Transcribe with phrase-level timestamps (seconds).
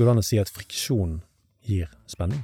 [0.00, 1.18] Går det an å si at friksjon
[1.68, 2.38] gir spenning?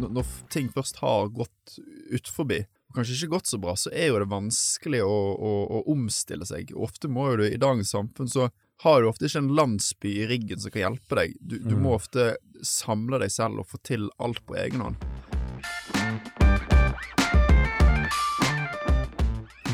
[0.00, 1.74] Når ting først har gått
[2.08, 5.82] utforbi, og kanskje ikke gått så bra, så er jo det vanskelig å, å, å
[5.92, 6.72] omstille seg.
[6.72, 8.48] Ofte må jo du i dagens samfunn så
[8.86, 11.36] har du ofte ikke en landsby i ryggen som kan hjelpe deg.
[11.36, 14.96] Du, du må ofte samle deg selv og få til alt på egen hånd.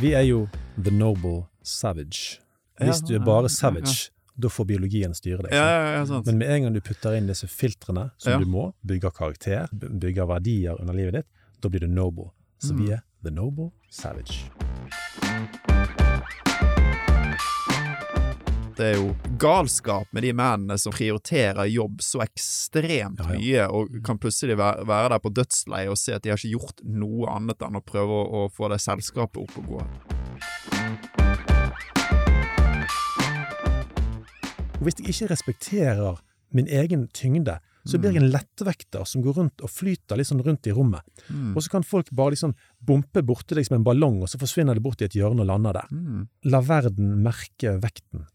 [0.03, 2.43] Vi er jo the noble savage.
[2.81, 5.53] Hvis du er bare savage, da får biologien styre deg.
[5.53, 6.05] Ja.
[6.27, 10.29] Men med en gang du putter inn disse filtrene som du må, bygger karakter, bygger
[10.31, 11.27] verdier under livet ditt,
[11.61, 12.31] da blir du noble.
[12.63, 12.79] Så Mm.
[12.85, 14.47] vi er the noble savage.
[18.79, 19.09] Det er jo
[19.43, 23.39] galskap med de mennene som prioriterer jobb så ekstremt Ja, ja.
[23.41, 26.55] mye, og kan plutselig være, være der på dødsleiet og se at de har ikke
[26.55, 31.18] gjort noe annet enn å prøve å, å få det selskapet opp og gå.
[34.79, 36.21] Og hvis jeg ikke respekterer
[36.55, 37.59] min egen tyngde,
[37.89, 41.03] så blir jeg en lettvekter som går rundt og flyter litt sånn rundt i rommet.
[41.33, 41.55] Mm.
[41.57, 42.53] Og så kan folk bare liksom
[42.85, 45.49] bompe borti deg som en ballong, og så forsvinner det bort i et hjørne og
[45.49, 45.89] lander der.
[45.91, 46.27] Mm.
[46.53, 48.27] La verden merke vekten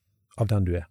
[0.42, 0.90] av den du er.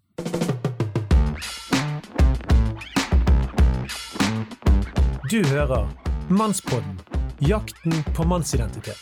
[5.32, 5.88] Du hører
[6.30, 7.00] Mannspodden
[7.42, 9.00] jakten på mannsidentitet.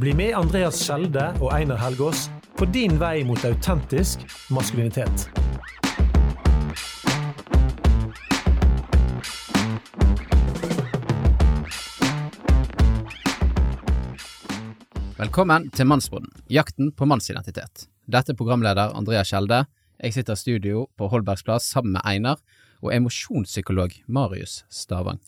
[0.00, 4.24] Bli med Andreas Skjelde og Einar Helgaas på din vei mot autentisk
[4.54, 5.28] maskulinitet.
[15.22, 17.84] Velkommen til Mannsbåten, jakten på mannsidentitet.
[18.10, 19.60] Dette er programleder Andrea Skjelde.
[20.02, 22.40] Jeg sitter i studio på Holbergs plass sammen med Einar
[22.82, 25.20] og emosjonspsykolog Marius Stavang.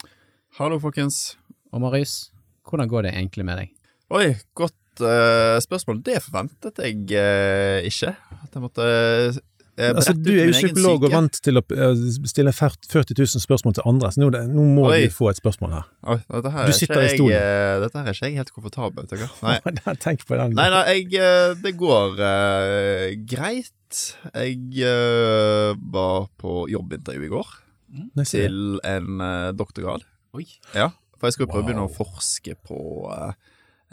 [0.58, 1.36] Hallo, folkens.
[1.70, 2.32] Og Marius,
[2.66, 3.70] hvordan går det egentlig med deg?
[4.10, 6.02] Oi, godt uh, spørsmål.
[6.02, 8.16] Det forventet jeg uh, ikke.
[8.40, 9.38] At jeg måtte eh,
[9.74, 13.74] Altså, berette du er jo psykolog og vant til å eh, stille 40 000 spørsmål
[13.74, 15.00] til andre, så nå, nå må Oi.
[15.08, 15.88] du få et spørsmål her.
[16.14, 17.34] Oi, dette her Du er sitter i stolen.
[17.34, 19.24] Jeg, eh, dette her er ikke jeg helt komfortabel med.
[19.48, 19.96] Nei.
[20.04, 20.54] Tenk på den.
[20.58, 24.02] Nei, nei, jeg, eh, det går uh, greit.
[24.34, 27.50] Jeg uh, var på jobbintervju i går
[27.94, 28.22] mm.
[28.30, 30.06] til en uh, doktorgrad.
[30.34, 30.46] Oi.
[30.74, 32.78] Ja, for jeg skal prøve å begynne å forske på
[33.10, 33.34] uh,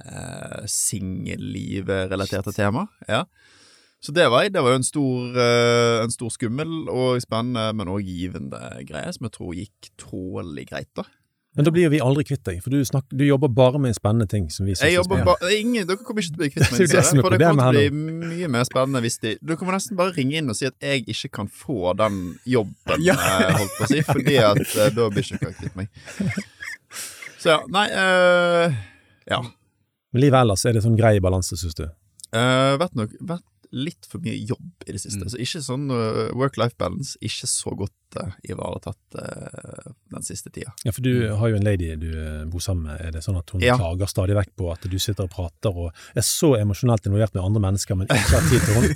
[0.06, 2.88] uh, singelliv-relaterte tema.
[3.09, 3.25] Ja.
[4.01, 7.89] Så det var, det var jo en stor, eh, en stor skummel og spennende, men
[7.91, 11.06] også givende greie, som jeg tror gikk tålelig greit, da.
[11.51, 13.91] Men da blir jo vi aldri kvitt deg, for du, snakker, du jobber bare med
[13.97, 16.63] spennende ting som vi synes er bare, ingen, Dere kommer ikke til å bli kvitt
[16.72, 19.67] meg, Det det for det kommer til å bli mye mer spennende hvis de Dere
[19.67, 23.17] må nesten bare ringe inn og si at jeg ikke kan få den jobben, Ja.
[23.19, 25.91] eh, holdt på å si, fordi at eh, da blir ikke dere kvitt meg.
[27.41, 28.79] Så ja, nei øh,
[29.35, 29.44] Ja.
[30.16, 31.84] Men livet ellers er det sånn grei balanse, synes du?
[32.31, 35.24] Uh, vet nok, vært litt for mye jobb i det siste.
[35.24, 35.30] Mm.
[35.32, 40.74] Så ikke sånn uh, work-life balance, ikke så godt uh, ivaretatt uh, den siste tida.
[40.84, 42.09] Ja, for du har jo en lady du
[42.52, 43.00] bor sammen med.
[43.08, 43.78] Er det sånn at hun Ja.
[43.80, 47.44] klager stadig vekk på at du sitter og prater og er så emosjonelt involvert med
[47.48, 48.96] andre mennesker, men ikke har tid til henne?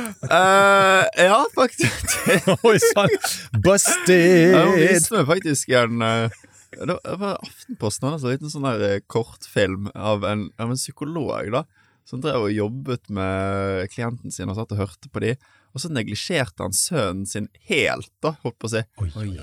[0.20, 2.12] Uh, ja, faktisk.
[2.68, 3.08] Oi sann!
[3.14, 4.52] Ja, Busted!
[4.54, 10.22] Hun viste meg faktisk en Det var- Aftenposten hadde en liten sånn eh, kortfilm av
[10.28, 11.64] en, av en psykolog da
[12.10, 15.36] som drev og jobbet med klienten sin og satt og hørte på de.
[15.70, 18.82] Og så neglisjerte han sønnen sin helt, da, holdt på å si.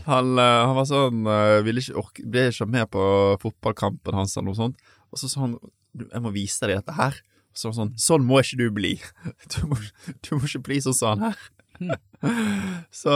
[0.09, 3.03] Han, eh, han var sånn eh, ville ikke orke, Ble ikke med på
[3.44, 4.89] fotballkampen hans eller noe sånt.
[5.13, 5.57] Og så sa han
[5.97, 7.22] 'Jeg må vise deg dette her'.
[7.55, 8.99] Så sånn, sånn må ikke du bli.
[9.55, 9.79] Du må,
[10.22, 11.39] du må ikke bli sånn som han her.
[13.01, 13.13] Så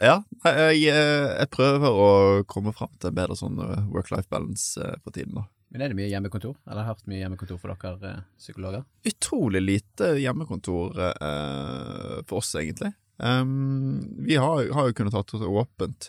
[0.00, 2.08] ja, jeg, eh, jeg prøver å
[2.46, 3.58] komme fram til en bedre sånn
[3.90, 5.34] work-life balance på tiden.
[5.34, 5.44] da.
[5.76, 6.54] Men er det mye hjemmekontor?
[6.64, 8.84] Eller har hørt mye hjemmekontor for dere eh, psykologer?
[9.04, 12.94] Utrolig lite hjemmekontor eh, for oss, egentlig.
[13.20, 16.08] Um, vi har, har jo kunnet hatt det åpent.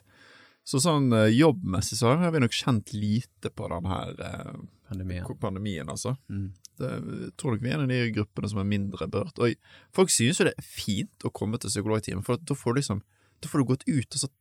[0.64, 4.56] Så sånn eh, jobbmessig så har vi nok kjent lite på den her eh,
[4.88, 5.28] Pandemien?
[5.44, 6.16] pandemien, altså.
[6.32, 6.48] Mm.
[6.80, 6.94] Det,
[7.26, 9.44] jeg tror nok vi er en av de gruppene som er mindre berørt.
[9.44, 12.84] Og folk synes jo det er fint å komme til psykologtimen, for da får du
[12.86, 13.04] liksom
[13.44, 14.32] Da får du gått ut og så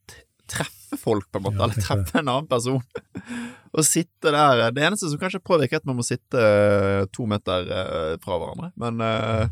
[0.50, 2.82] treffe folk, på en måte, Ja, eller treffe en annen person.
[3.76, 7.26] og sitte der Det eneste som kanskje påvirker, er at man må sitte eh, to
[7.30, 8.70] meter eh, fra hverandre.
[8.80, 9.48] Men eh,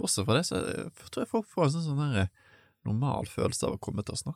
[0.00, 0.62] bortsett fra det, så
[1.10, 2.32] tror jeg folk får en sånn, sånn der,
[2.84, 4.34] normal følelse av å komme til oss nå.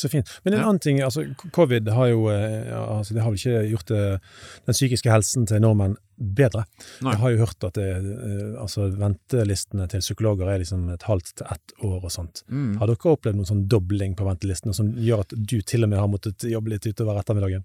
[0.00, 0.28] Så fint.
[0.44, 0.66] Men en Ja.
[0.68, 4.20] annen ting, altså covid har jo eh, altså, Det har vel ikke gjort det,
[4.66, 6.62] den psykiske helsen til nordmenn bedre.
[7.02, 7.12] Nei.
[7.12, 11.34] Jeg har jo hørt at det, eh, altså, ventelistene til psykologer er liksom et halvt
[11.42, 12.44] til ett år og sånt.
[12.48, 12.78] Mm.
[12.80, 15.98] Har dere opplevd noen sånn dobling på ventelistene som gjør at du til og med
[16.00, 17.64] har måttet jobbe litt utover ettermiddagen?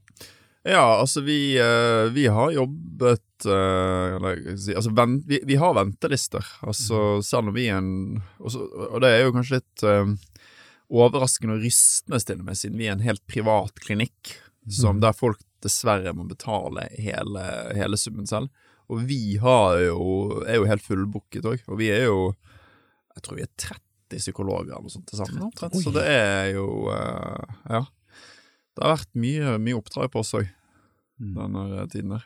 [0.66, 4.40] Ja, altså vi, eh, vi har jobbet eh, eller,
[4.76, 4.92] altså,
[5.30, 6.44] vi, vi har ventelister.
[6.66, 10.16] Altså selv om vi er en Og det er jo kanskje litt eh,
[10.92, 14.36] overraskende og rystende til og med, siden vi er en helt privat klinikk
[14.72, 17.44] som, der folk dessverre må betale hele,
[17.78, 18.50] hele summen selv.
[18.90, 22.36] Og vi har jo, er jo helt fullbooket òg, og vi er jo
[23.16, 25.46] Jeg tror vi er 30 psykologer eller noe sånt til sammen.
[25.48, 25.78] omtrent.
[25.80, 27.86] Så det er jo uh, Ja.
[28.76, 30.50] Det har vært mye, mye oppdrag på oss òg
[31.16, 32.26] denne tiden der.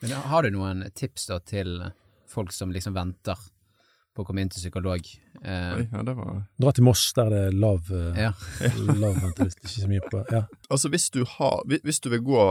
[0.00, 1.90] Men har du noen tips da til
[2.28, 3.36] folk som liksom venter
[4.16, 5.06] på å komme inn til psykolog?
[5.42, 8.32] Eh, Oi, ja, det var Dra til Moss, der det er lav, eh, ja.
[9.02, 9.62] lav venteliste.
[9.66, 10.42] Ikke så mye på ja.
[10.72, 12.46] Altså, hvis du, har, hvis- du vil gå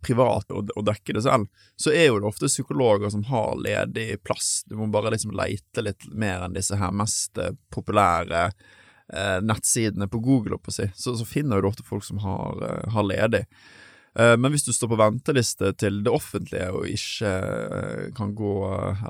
[0.00, 1.44] privat og, og dekke det selv,
[1.76, 4.62] så er jo det ofte psykologer som har ledig plass.
[4.64, 10.08] Du må bare liksom leite litt mer enn disse her mest eh, populære eh, nettsidene
[10.08, 10.88] på Google, oppå si.
[10.96, 13.44] Så, så finner du ofte folk som har, eh, har ledig.
[14.14, 18.54] Eh, men hvis du står på venteliste til det offentlige og ikke eh, kan gå,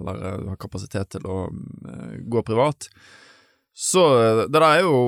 [0.00, 1.44] eller eh, har kapasitet til å
[2.30, 2.88] gå privat,
[3.74, 4.04] så
[4.46, 4.98] det der er jo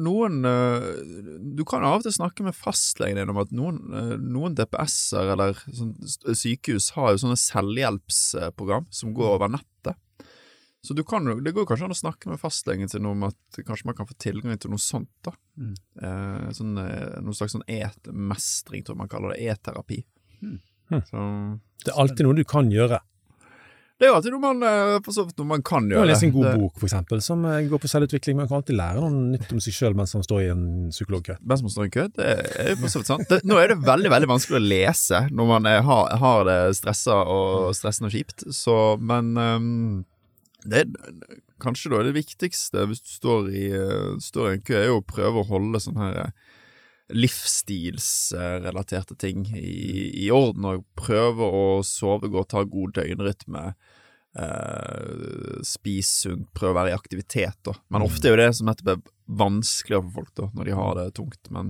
[0.00, 3.82] Noen Du kan av og til snakke med fastlegen din om at noen,
[4.24, 5.92] noen DPS-er eller sånn
[6.32, 10.00] sykehus har jo sånne selvhjelpsprogram som går over nettet.
[10.86, 13.88] Så du kan, det går kanskje an å snakke med fastlegen sin om at kanskje
[13.88, 15.10] man kan få tilgang til noe sånt.
[15.26, 15.32] da.
[15.58, 15.74] Mm.
[16.00, 19.42] Eh, sånn, eh, noe slags sånn et-mestring, tror jeg man kaller det.
[19.50, 20.04] E-terapi.
[20.42, 20.60] Mm.
[21.82, 23.00] Det er alltid noe du kan gjøre.
[23.98, 26.06] det er jo alltid noe man, eh, for så vidt noe man kan gjøre.
[26.06, 28.36] lese en god Det- bok, for eksempel, som eh, går på selvutvikling.
[28.36, 31.36] Man kan alltid lære noe nytt om seg sjøl mens man står i en psykologkø.
[31.44, 33.28] Mens man står i en kø, det er jo for så vidt sant.
[33.28, 36.76] Det, nå er det veldig veldig vanskelig å lese når man er, har, har det
[36.78, 40.04] stressa og stressende og kjipt, så men ehm,
[40.66, 40.86] det er
[41.62, 45.00] kanskje da det viktigste hvis du står i, eh, står i en kø, er jo
[45.02, 46.32] å prøve å holde sånne her eh,
[47.14, 53.64] livsstilsrelaterte ting i, i orden, og prøve å sove godt, ha god døgnrytme.
[54.38, 57.72] Uh, spis sunt, prøve å være i aktivitet, da.
[57.90, 59.00] Men ofte er jo det som nettopp er
[59.40, 61.44] vanskeligere for folk, da, når de har det tungt.
[61.54, 61.66] Men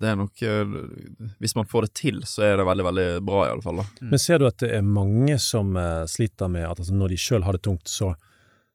[0.00, 0.70] det er nok eh,
[1.42, 3.82] Hvis man får det til, så er det veldig, veldig bra, i alle fall.
[3.82, 3.86] da.
[4.08, 7.18] Men ser du at det er mange som eh, sliter med at altså, når de
[7.20, 8.14] sjøl har det tungt, så,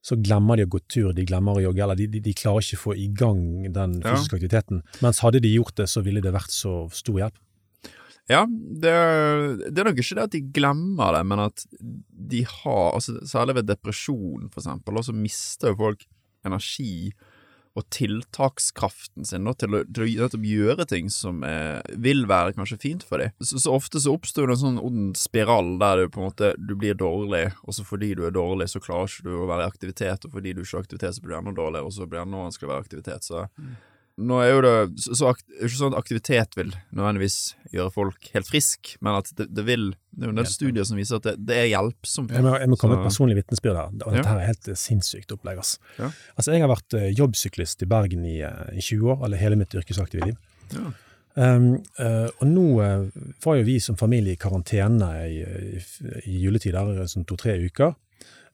[0.06, 2.62] så glemmer de å gå tur, de glemmer å jogge, eller de, de, de klarer
[2.62, 3.42] ikke å få i gang
[3.74, 4.14] den Ja.
[4.14, 4.84] fysiske aktiviteten.
[5.02, 7.42] Mens hadde de gjort det, så ville det vært så stor hjelp.
[8.30, 8.92] Ja, det,
[9.70, 11.66] det er nok ikke det at de glemmer det, men at
[12.26, 16.06] de har altså Særlig ved depresjon, for eksempel, og så mister jo folk
[16.46, 17.12] energi
[17.76, 22.56] og tiltakskraften sin da, til, å, til å nettopp gjøre ting som er, vil være
[22.56, 23.34] kanskje fint for dem.
[23.44, 26.54] Så, så ofte så oppstår det en sånn ond spiral der du på en måte
[26.56, 29.68] du blir dårlig, og så fordi du er dårlig, så klarer ikke du å være
[29.68, 32.08] i aktivitet, og fordi du ikke har aktivitet, så blir du enda dårligere, og så
[32.08, 33.28] blir det enda vanskeligere å være i aktivitet.
[33.28, 33.44] Så
[34.16, 34.74] nå er jo det
[35.04, 37.38] så, akt, ikke sånn at aktivitet vil nødvendigvis
[37.74, 40.88] gjøre folk helt frisk, men at det, det vil Det er jo en del studier
[40.88, 42.32] som viser at det, det er hjelpsomt.
[42.32, 43.90] Jeg må, jeg må komme med et personlig vitnesbyrd her.
[43.92, 45.60] og Dette her er helt eh, sinnssykt opplegg.
[45.60, 45.82] Altså.
[46.00, 46.12] Ja.
[46.38, 49.60] Altså, jeg har vært eh, jobbsyklist i Bergen i, eh, i 20 år, eller hele
[49.60, 50.40] mitt yrkesaktive liv.
[50.72, 50.88] Ja.
[51.36, 51.66] Um,
[52.00, 53.10] uh, og nå uh,
[53.44, 55.82] var jo vi som familie i karantene i, i,
[56.32, 57.92] i juletider, sånn to-tre uker.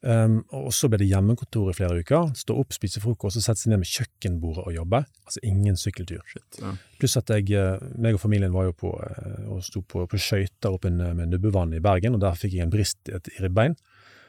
[0.01, 2.31] Um, og så ble det hjemmekontor i flere uker.
[2.37, 5.03] Stå opp, spise frokost og sette seg ned med kjøkkenbordet og jobbe.
[5.27, 6.23] Altså ingen sykkeltur.
[6.57, 6.71] Ja.
[6.97, 10.21] Pluss at jeg, eh, meg og familien var jo på, eh, og sto på, på
[10.21, 13.77] skøyter oppe med Nubbevannet i Bergen, og der fikk jeg en brist i et ribbein,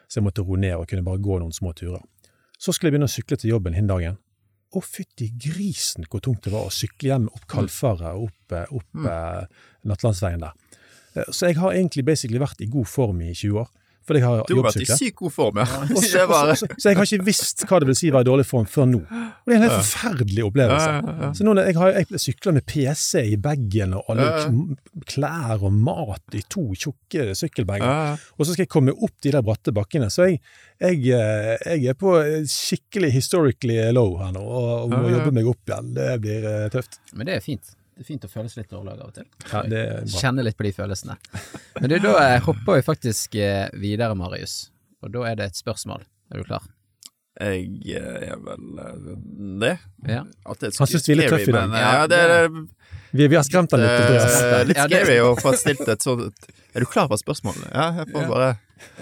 [0.09, 2.05] så jeg måtte roe ned og kunne bare gå noen små turer.
[2.61, 4.21] Så skulle jeg begynne å sykle til jobben hin dagen.
[4.73, 8.69] Å, fytti grisen hvor tungt det var å sykle hjem opp Kalfaret og opp, eh,
[8.69, 9.49] opp Mm.
[9.89, 10.53] Nattlandsveien der.
[11.33, 13.69] Så jeg har egentlig basically vært i god form i 20 år,
[14.07, 15.67] fordi jeg har Du har vært i syk god form, ja.
[15.83, 18.27] Også, så, Det så, så jeg har ikke visst hva det vil si å være
[18.27, 19.03] i dårlig form før nå.
[19.03, 21.33] Og det er en helt forferdelig opplevelse.
[21.39, 24.29] Så nå når jeg, har, jeg sykler med PC i bagen og alle
[25.11, 29.45] klær og mat i to tjukke sykkelbager, og så skal jeg komme opp de der
[29.47, 30.11] bratte bakkene.
[30.13, 30.41] Så jeg,
[30.83, 32.17] jeg, eh, jeg er på
[32.51, 35.95] skikkelig historically low her nå, og, må jobbe meg opp igjen.
[35.97, 37.01] Det blir eh, tøft.
[37.15, 37.77] Men det er fint.
[37.93, 39.27] Det er fint å føles litt dårlig av og til.
[39.51, 40.21] Ja, det er bra.
[40.23, 41.17] Kjenne litt på de følelsene.
[41.81, 44.55] Men du, da eh, hopper vi faktisk eh, videre, Marius.
[45.05, 46.07] Og da er det et spørsmål.
[46.33, 46.65] Er du klar?
[47.43, 47.67] Jeg
[47.99, 48.65] eh, er vel
[49.61, 49.75] det.
[50.09, 50.23] Ja.
[50.49, 51.77] At det er Han synes vi er litt tøffe i dag.
[51.85, 52.49] Ja, det er
[53.13, 54.41] Vi, vi har skremt han litt, Andreas.
[54.71, 57.69] litt scary å få stilt et sånt Er du klar for spørsmålet?
[57.69, 58.33] Ja, jeg får Ja.
[58.33, 58.51] bare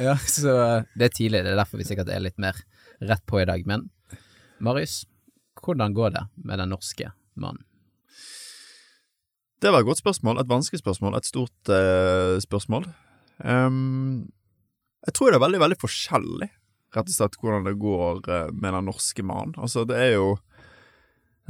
[0.02, 0.59] Ja, så
[0.99, 1.44] det er tidlig.
[1.47, 2.59] Det er derfor vi sikkert er litt mer
[3.00, 3.62] rett på i dag.
[3.70, 3.87] Men
[4.61, 5.04] Marius,
[5.62, 7.62] hvordan går det med den norske mannen?
[9.61, 10.40] Det var et godt spørsmål.
[10.40, 11.17] Et vanskelig spørsmål.
[11.19, 12.87] Et stort uh, spørsmål.
[13.45, 14.31] Um,
[15.07, 16.49] jeg tror det er veldig, veldig forskjellig,
[16.97, 19.55] rett og slett, hvordan det går uh, med den norske mannen.
[19.61, 20.35] Altså, det er jo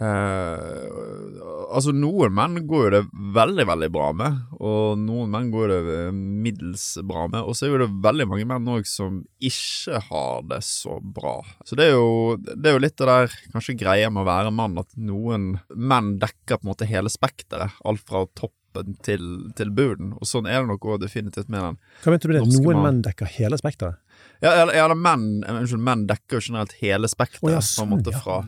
[0.01, 3.01] Eh, altså, noen menn går jo det
[3.37, 7.43] veldig, veldig bra med, og noen menn går det middels bra med.
[7.45, 11.37] Og så er jo det veldig mange menn òg som ikke har det så bra.
[11.69, 14.55] Så det er jo, det er jo litt det der kanskje greia med å være
[14.55, 17.77] mann, at noen menn dekker på en måte hele spekteret.
[17.85, 19.27] Alt fra toppen til,
[19.59, 20.15] til bunnen.
[20.17, 21.77] Og sånn er det nok òg definitivt med den.
[22.05, 22.47] Hva mente du med det?
[22.57, 22.87] Noen mann.
[22.87, 24.01] menn dekker hele spekteret?
[24.41, 27.45] Ja, eller, eller menn, unnskyld, menn dekker jo generelt hele spekteret.
[27.45, 28.41] oh, ja, på en sånn, måte ja.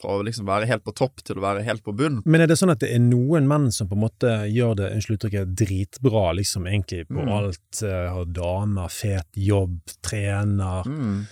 [0.00, 2.20] Fra, å liksom være helt på topp til å være helt på bunn.
[2.24, 4.92] Men er det sånn at det er noen menn som på en måte gjør det
[4.94, 7.28] unnskyld uttrykket, dritbra, liksom egentlig på Mm.
[7.28, 11.26] alt, Har har damer, fet jobb, trener Mm.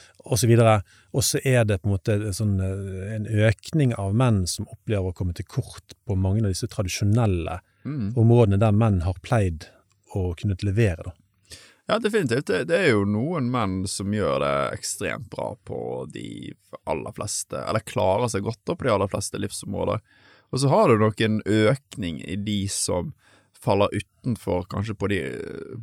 [0.49, 0.82] videre,
[1.14, 5.12] og så er det på en måte sånn, eh, en økning av menn som opplever
[5.12, 8.14] å komme til kort på mange av disse tradisjonelle Mm.
[8.16, 9.66] områdene der menn har pleid
[10.14, 11.12] å kunne levere, da.
[11.86, 12.46] Ja, definitivt.
[12.46, 15.78] Det, det er jo noen menn som gjør det ekstremt bra på
[16.10, 20.02] de aller fleste, eller klarer seg godt på de aller fleste livsområder.
[20.50, 23.12] Og så har du nok en økning i de som
[23.56, 25.20] faller utenfor kanskje på de,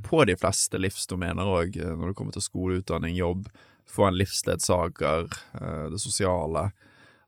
[0.03, 3.47] på de fleste livsdomener òg, når det kommer til skole, utdanning, jobb,
[3.89, 6.69] få en livsledsager, eh, det sosiale,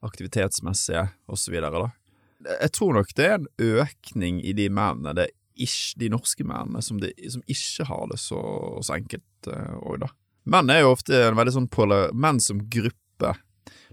[0.05, 1.55] aktivitetsmessige osv.
[1.55, 6.83] Jeg tror nok det er en økning i de mennene, det ikke, de norske mennene,
[6.83, 8.41] som, de, som ikke har det så,
[8.83, 10.11] så enkelt òg, da.
[10.45, 13.33] Menn er jo ofte en veldig sånn polar, Menn som gruppe.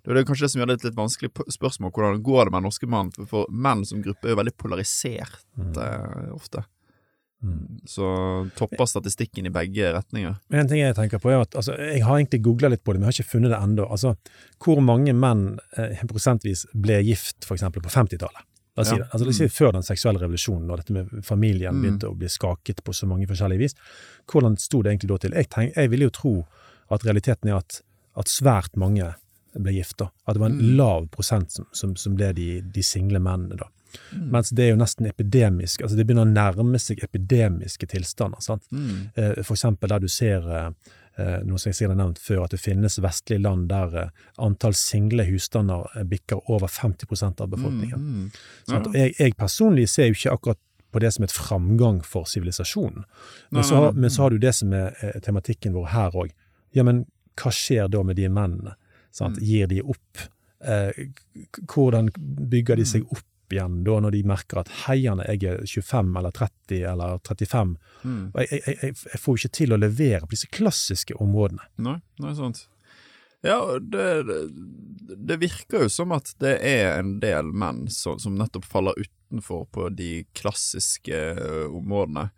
[0.02, 2.64] Det er kanskje det som gjør det et litt vanskelig spørsmål, hvordan går det med
[2.66, 3.28] norske mannen?
[3.30, 6.64] For, menn som gruppe er jo veldig polarisert eh, ofte.
[7.42, 7.80] Mm.
[7.90, 8.08] Så
[8.58, 10.34] topper statistikken i begge retninger.
[10.50, 12.94] Men en ting jeg tenker på er at altså, Jeg har egentlig googla litt på
[12.94, 13.86] det, men jeg har ikke funnet det ennå.
[13.86, 14.14] Altså,
[14.62, 15.46] hvor mange menn
[15.78, 18.48] eh, prosentvis ble gift eksempel på 50-tallet?
[18.76, 19.06] La oss si det.
[19.12, 21.82] Altså, la oss si før den seksuelle revolusjonen, og dette med familien Mm.
[21.82, 23.74] begynte å bli skaket på så mange forskjellige vis.
[24.26, 25.32] Hvordan sto det egentlig da til?
[25.36, 26.46] Jeg, tenk, jeg ville jo tro
[26.90, 27.82] at realiteten er at,
[28.16, 29.14] at svært mange
[29.54, 29.98] ble gift.
[29.98, 30.08] da.
[30.26, 30.76] At det var en Mm.
[30.76, 33.56] lav prosent som, som, som ble de, de single mennene.
[33.58, 33.66] da.
[34.16, 34.30] Mm.
[34.30, 35.82] Mens det er jo nesten epidemisk.
[35.82, 38.40] altså Det begynner å nærme seg epidemiske tilstander.
[38.40, 38.62] sant?
[38.72, 39.10] Mm.
[39.16, 40.70] Eh, For eksempel der du ser eh,
[41.44, 44.74] noe som jeg sikkert har nevnt før, at det finnes vestlige land der eh, antall
[44.78, 47.98] single husstander eh, bikker over 50% av befolkningen.
[47.98, 48.28] Mm.
[48.68, 48.76] mm.
[48.78, 50.60] Og jeg, jeg personlig ser jo ikke akkurat
[50.92, 53.04] på det som et framgang for sivilisasjonen.
[53.50, 56.32] Men, så har- men så har du det som er eh, tematikken vår her òg.
[56.76, 57.04] Ja, men
[57.40, 58.74] hva skjer da med de mennene?
[59.12, 59.36] Sant?
[59.40, 59.44] Mm.
[59.48, 60.24] Gir de opp?
[60.64, 61.06] Eh,
[61.72, 62.10] hvordan
[62.52, 63.24] bygger de seg opp
[63.56, 68.32] igjen da, når de merker at heierne, jeg er 25 eller 30 eller 35, Mm.
[68.34, 71.68] og jeg, jeg, jeg, jeg får ikke til å levere på disse klassiske områdene.
[71.86, 72.64] Nei, nei, sant.
[73.42, 74.06] Ja, det,
[75.18, 79.64] det, virker jo som at det er en del menn som, som nettopp faller utenfor
[79.74, 81.20] på de klassiske
[81.70, 82.28] områdene.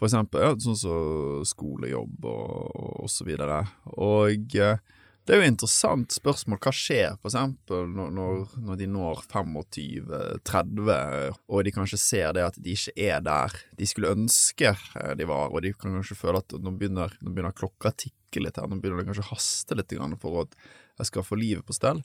[0.00, 3.60] For eksempel ja, sånn som skolejobb og, og så videre.
[4.00, 4.80] Og eh,
[5.26, 6.58] det er jo et interessant spørsmål.
[6.64, 12.74] Hva skjer eksempel når, når, de når 25-30, og de kanskje ser det at de
[12.74, 16.56] ikke er der de skulle ønske eh, de var, og de kan kanskje føle at
[16.56, 19.78] nå begynner, nå begynner klokka å tikke litt her, nå begynner det kanskje å haste
[19.78, 20.56] litt for at
[21.00, 22.02] jeg skal få livet på stell.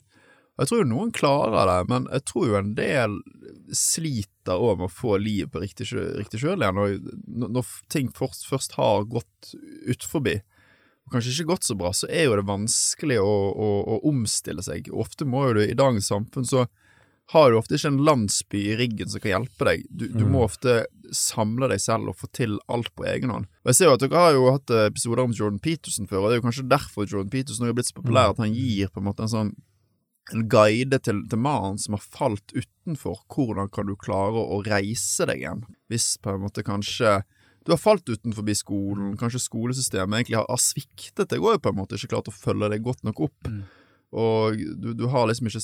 [0.56, 3.18] Jeg tror jo noen klarer det, men jeg tror jo en del
[3.76, 6.78] sliter òg med å få livet på riktig, riktig kjøl igjen.
[6.78, 9.52] Når- når ting først, først har gått
[9.84, 10.38] utforbi,
[11.06, 14.62] og kanskje ikke gått så bra, så er jo det vanskelig å, å, å omstille
[14.66, 14.88] seg.
[14.90, 16.64] Ofte må jo du i dagens samfunn så
[17.34, 19.86] har du ofte ikke en landsby i ryggen som kan hjelpe deg.
[19.90, 20.32] Du, du Mm.
[20.34, 20.84] må ofte
[21.14, 23.48] samle deg selv og få til alt på egen hånd.
[23.64, 26.20] Og jeg ser jo at dere har jo hatt eh, episoder om Jordan Peterson før,
[26.24, 28.90] og det er jo kanskje derfor Jordan Peterson er blitt så populær, at han gir
[28.94, 29.54] på en måte en sånn
[30.34, 33.20] en guide til, til mannen som har falt utenfor.
[33.30, 35.60] Hvordan kan du klare å reise deg igjen?
[35.90, 37.20] Hvis på en måte kanskje
[37.66, 41.80] du har falt utenfor skolen, kanskje skolesystemet egentlig har, har sviktet deg òg, på en
[41.80, 43.50] måte ikke klart å følge deg godt nok opp.
[43.50, 43.64] Mm.
[44.16, 45.60] Og du, du har liksom ikke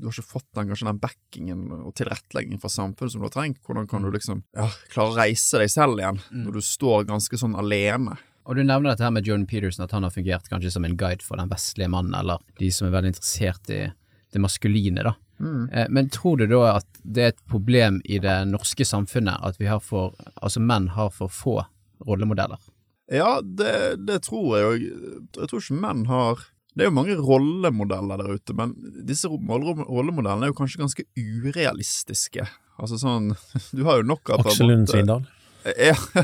[0.00, 3.34] Du har ikke fått den kanskje den backingen og tilretteleggingen fra samfunnet som du har
[3.36, 3.60] trengt.
[3.64, 6.42] Hvordan kan du liksom ja, klare å reise deg selv igjen, Mm.
[6.48, 8.18] når du står ganske sånn alene?
[8.48, 10.96] Og du nevner dette her med Jordan Peterson, at han har fungert kanskje som en
[10.98, 13.80] guide for den vestlige mannen, eller de som er veldig interessert i
[14.32, 15.14] det maskuline, da.
[15.40, 15.68] Mm.
[15.72, 19.58] Eh, Men tror du da at det er et problem i det norske samfunnet at
[19.60, 21.60] vi har for, altså menn har for få
[22.06, 22.58] rollemodeller?
[23.10, 25.18] Ja, det, det tror jeg jo.
[25.40, 26.42] Jeg tror ikke menn har
[26.76, 28.74] Det er jo mange rollemodeller der ute, men
[29.08, 32.44] disse rollemodellene er jo kanskje ganske urealistiske.
[32.78, 33.32] Altså sånn
[33.76, 35.24] Du har jo nok av Aksel Lund Svindal.
[35.78, 35.94] Ja.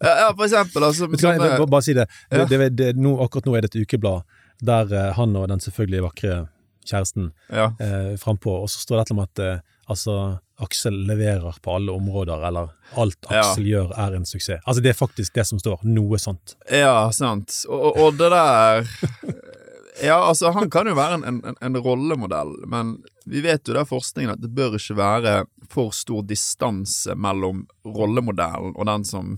[0.00, 0.84] ja, ja, for eksempel.
[0.86, 2.06] Altså, Vet du hva, jeg vil bare- si det.
[2.30, 2.44] det, Ja.
[2.46, 4.22] det, det nå, akkurat nå er det et ukeblad
[4.60, 6.34] der eh, han og den selvfølgelig vakre
[6.86, 7.72] kjæresten ja.
[7.80, 9.60] eh, frampå, og så står det et eller annet om at eh,
[9.90, 10.16] altså,
[10.60, 12.68] Aksel leverer på alle områder, eller
[13.00, 13.40] alt Ja.
[13.40, 14.60] Aksel gjør er en suksess.
[14.66, 15.80] Altså Det er faktisk det som står.
[15.88, 16.56] Noe sånt.
[16.70, 17.62] Ja, sant.
[17.68, 18.86] Og, og- det der
[20.02, 23.82] Ja, altså, han kan jo være en, en, en rollemodell, men vi vet jo det
[23.82, 25.32] er forskningen at det bør ikke være
[25.68, 29.34] for stor distanse mellom rollemodellen og den som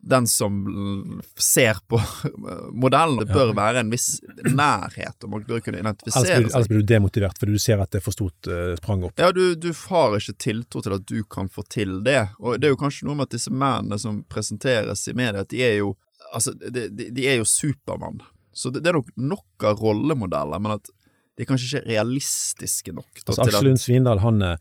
[0.00, 2.00] den som ser på
[2.72, 3.18] modellen.
[3.18, 6.56] Det bør være en viss nærhet, og man bør kunne identifisere Ellers seg.
[6.56, 9.18] ellers blir du demotivert fordi du ser at det er for stort uh, sprang opp.
[9.18, 12.20] Ja, du, du har ikke tiltro til at du kan få til det.
[12.38, 15.54] Og det er jo kanskje noe med at disse mennene som presenteres i media, at
[15.54, 15.96] de er jo
[16.34, 18.18] Altså, de, de, de er jo Supermann.
[18.52, 20.90] Så det, det er nok nok av rollemodeller, men at
[21.38, 23.06] de er kanskje ikke realistiske nok.
[23.14, 24.56] da, Altså, Aksel Lund Svindal han, eh,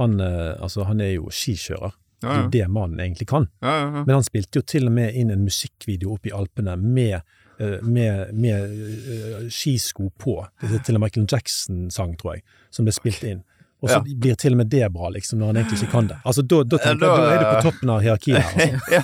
[0.00, 1.92] han, eh, altså, han er jo skikjører.
[2.22, 2.48] Det Ja, ja.
[2.54, 3.48] det mannen egentlig kan.
[3.60, 4.04] Ja, ja, ja.
[4.06, 7.20] Men han spilte jo til og med inn en musikkvideo oppe i Alpene med,
[7.58, 10.36] eh, med, med eh, skisko på.
[10.62, 13.42] Det er til og med Michael Jackson-sang, tror jeg, som ble spilt inn.
[13.82, 14.14] Og så Ja.
[14.22, 16.16] blir til og med det bra, liksom, når han egentlig ikke kan det.
[16.24, 18.38] Altså, Da, da, tenker da- da er du på toppen av hierarkiet.
[18.38, 18.92] her, Altså.
[18.96, 19.02] ja.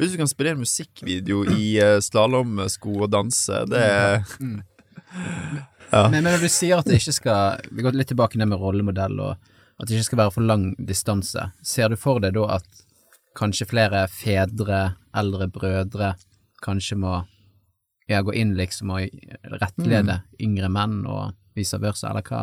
[0.00, 4.24] Hvis du kan spille en musikkvideo i uh, slalåmsko og danse, det er
[5.92, 6.08] Ja.
[6.08, 8.58] Men, men når du sier at det ikke skal Vi går litt tilbake ned med
[8.58, 9.36] rollemodell, og
[9.76, 11.50] at det ikke skal være for lang distanse.
[11.64, 12.84] Ser du for deg da at
[13.36, 16.14] kanskje flere fedre, eldre brødre,
[16.64, 17.18] kanskje må
[18.08, 22.42] ja, gå inn liksom og rettlede yngre menn, og vice versa, eller hva?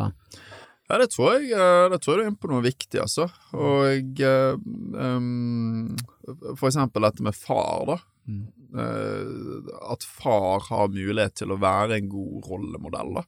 [0.84, 3.30] Ja, det tror jeg eh, Det tror jeg er inne på noe viktig, altså.
[3.56, 4.56] Og eh,
[5.00, 5.94] um,
[6.58, 8.00] for eksempel dette med far, da.
[8.24, 8.46] Mm.
[9.84, 13.24] at far har mulighet til å være en god rollemodell, da.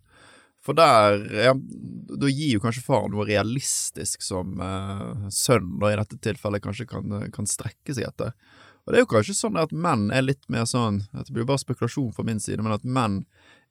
[0.66, 5.98] For der ja, Da gir jo kanskje far noe realistisk som eh, sønnen, da, i
[6.00, 8.34] dette tilfellet, kanskje kan, kan strekke seg etter.
[8.86, 11.50] Og det er jo kanskje sånn at menn er litt mer sånn Det blir jo
[11.50, 13.24] bare spekulasjon fra min side, men at menn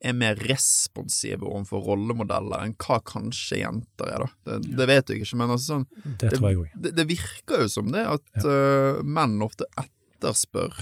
[0.04, 4.58] er mer responsive overfor rollemodeller enn hva kanskje jenter er, da.
[4.60, 5.86] Det, det vet jeg ikke, men altså sånn
[6.20, 6.74] Det tror jeg òg.
[6.84, 10.75] det, det virker jo som det at eh, menn ofte etterspør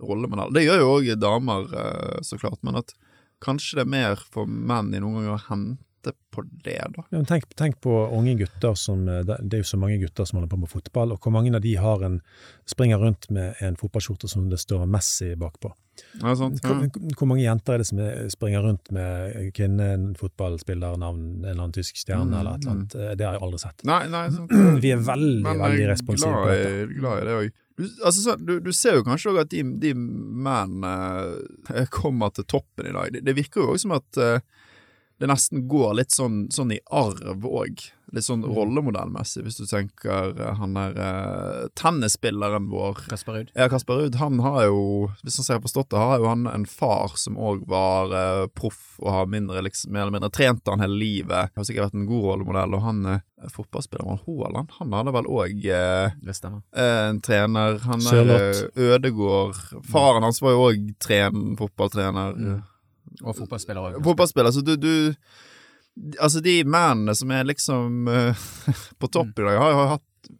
[0.00, 0.56] rollemodeller.
[0.56, 2.92] Det gjør jo òg damer, uh, så klart, men at
[3.44, 5.85] kanskje det er mer for menn i noen ganger å hente
[6.34, 7.04] på det, da.
[7.10, 10.38] Ja, tenk, tenk på unge gutter som eh, Det er jo så mange gutter som
[10.40, 12.20] holder på med fotball, og hvor mange av de har en
[12.68, 15.72] springer rundt med en fotballskjorte som det står Messi bakpå.
[16.20, 16.60] Ja, sant?
[16.62, 16.74] Ja.
[16.76, 21.72] Hvor, hvor mange jenter er det som er, springer rundt med kvinne en eller annen
[21.72, 22.94] tysk stjerne Mm, eller et eller annet?
[22.94, 23.84] Eh, Det har jeg aldri sett.
[23.88, 24.52] Nei, nei, sant.
[24.84, 26.66] Vi er veldig, Men veldig responsive på dette.
[26.66, 26.82] dette.
[26.82, 27.54] er glad i det òg.
[27.76, 32.88] Du, altså, du, du ser jo kanskje òg at de, de mennene kommer til toppen
[32.88, 33.12] i dag.
[33.12, 34.40] Det, det virker jo òg som at eh,
[35.20, 37.86] det nesten går litt sånn, sånn i arv òg.
[38.14, 38.52] Litt sånn Mm.
[38.54, 43.48] rollemodellmessig, hvis du tenker eh, han der eh, tennisspilleren vår Kasper Ruud?
[43.56, 46.66] ja, Kasper Ruud, han har jo, hvis han ser forstått det, har jo han en
[46.70, 50.84] far som òg var eh, proff og har mindre, liksom, mer eller mindre trent han
[50.84, 51.50] hele livet.
[51.56, 53.24] Har sikkert vært en god rollemodell, og han eh,
[53.56, 56.36] fotballspilleren Haaland, han hadde vel òg eh, Det
[57.10, 57.78] en trener.
[57.88, 58.62] Han er eh,
[58.94, 59.58] Ødegård.
[59.90, 60.94] Faren hans var jo òg
[61.58, 62.38] fotballtrener.
[62.38, 62.62] Mm.
[63.22, 64.00] Og fotballspiller òg.
[64.04, 64.52] Fotballspiller.
[64.52, 65.14] Så du, du
[66.20, 68.48] Altså, de mennene som er liksom uh,
[69.00, 70.30] på topp i dag, har jo hatt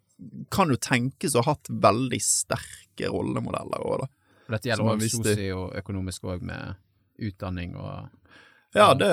[0.52, 4.10] Kan jo tenkes å ha hatt veldig sterke rollemodeller òg, da.
[4.46, 5.08] Og Dette gjelder òg det.
[5.14, 6.76] sosioøkonomisk òg, med
[7.16, 8.10] utdanning og
[8.76, 9.10] Ja, det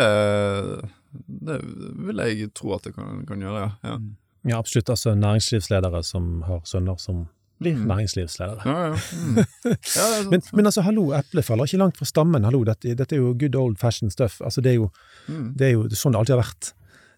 [1.14, 3.72] Det vil jeg tro at det kan, kan gjøre, ja.
[3.94, 3.96] ja.
[4.44, 4.90] Ja, absolutt.
[4.92, 7.28] Altså næringslivsledere som har sønner som
[7.64, 7.88] blir Mm.
[7.90, 8.62] næringslivsledere.
[8.66, 9.00] Ja, ja.
[9.18, 9.40] Mm.
[9.98, 10.30] ja.
[10.30, 12.44] Men, men altså, hallo, eplet faller ikke langt fra stammen.
[12.48, 14.40] Hallo, dette, dette er jo good old fashion stuff.
[14.42, 14.92] Altså, det er jo,
[15.28, 15.54] Mm.
[15.58, 16.74] det er jo sånn det alltid har vært.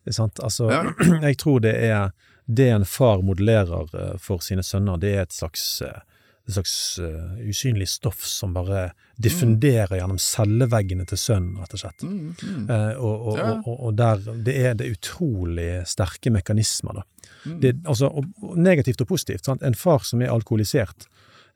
[0.06, 0.40] Det sant?
[0.46, 0.68] Altså,
[1.28, 2.12] jeg tror det er
[2.46, 6.04] det en far modellerer eh, for sine sønner, det er et slags, eh,
[6.46, 12.04] et slags uh, usynlig stoff som bare diffunderer gjennom celleveggene til sønnen, rett og slett.
[12.06, 12.68] Mm, mm.
[12.70, 17.04] Eh, og, og, og, og der, det er det utrolig sterke mekanismer, da.
[17.46, 17.60] Mm.
[17.62, 19.46] Det, altså, og, og negativt og positivt.
[19.46, 19.64] Sant?
[19.64, 21.08] En far som er alkoholisert,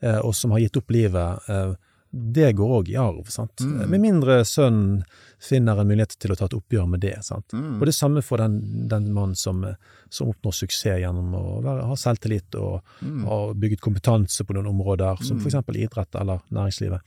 [0.01, 1.73] eh, og som har gitt opp livet, eh,
[2.11, 3.27] det går òg i arv.
[3.29, 3.61] Sant?
[3.61, 3.89] Mm.
[3.89, 5.03] Med mindre sønnen
[5.39, 7.19] finner en mulighet til å ta et oppgjør med det.
[7.23, 7.53] Sant?
[7.53, 7.75] Mm.
[7.79, 9.75] Og det samme for den, den mannen som, eh,
[10.09, 13.25] som oppnår suksess gjennom å være, ha selvtillit og Mm.
[13.29, 15.45] ha bygget kompetanse på noen områder, som Mm.
[15.45, 16.99] eksempel idrett eller næringslivet,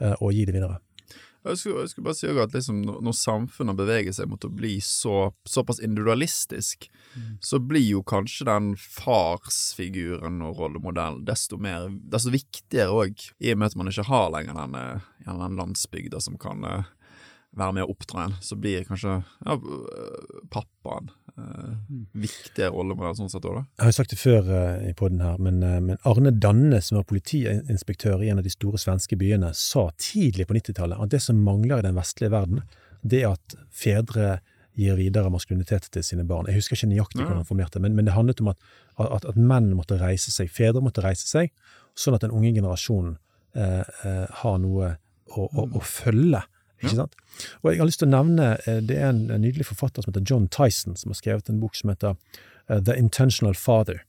[0.00, 0.78] eh, og gi det videre.
[1.48, 4.76] Jeg skulle, jeg skulle bare si at liksom, når samfunnet beveger seg mot å bli
[4.84, 6.88] så, såpass individualistisk,
[7.40, 13.60] så blir jo kanskje den farsfiguren og rollemodellen desto mer, desto viktigere òg, i og
[13.60, 16.90] med at man ikke har lenger den, eh, den landsbygda som kan eh,
[17.58, 18.36] være med å oppdra en.
[18.44, 23.62] Så blir kanskje ja, eh, pappaen eh, viktigere rollemodell sånn sett òg, da.
[23.78, 26.80] Jeg har jo sagt det før uh, i podden her, men, uh, men Arne Danne,
[26.84, 31.14] som var politiinspektør i en av de store svenske byene, sa tidlig på 90-tallet at
[31.14, 32.62] det som mangler i den vestlige verden,
[33.02, 34.38] det er at fedre
[34.78, 36.46] gir videre maskulinitet til sine barn.
[36.50, 38.60] Jeg husker ikke nøyaktig hvordan han formulerte men, men det handlet om at,
[39.02, 41.50] at, at menn måtte reise seg, fedre måtte reise seg,
[41.98, 43.16] sånn at den unge generasjonen
[43.58, 44.92] uh, har noe
[45.34, 46.44] å, å, å følge
[46.82, 47.16] Ikke sant?
[47.62, 50.26] Og jeg har lyst til å nevne eh, Det er en, nydelig forfatter som heter
[50.26, 52.14] John Tyson, som har skrevet en bok som heter
[52.68, 54.04] eh, The Intentional Father.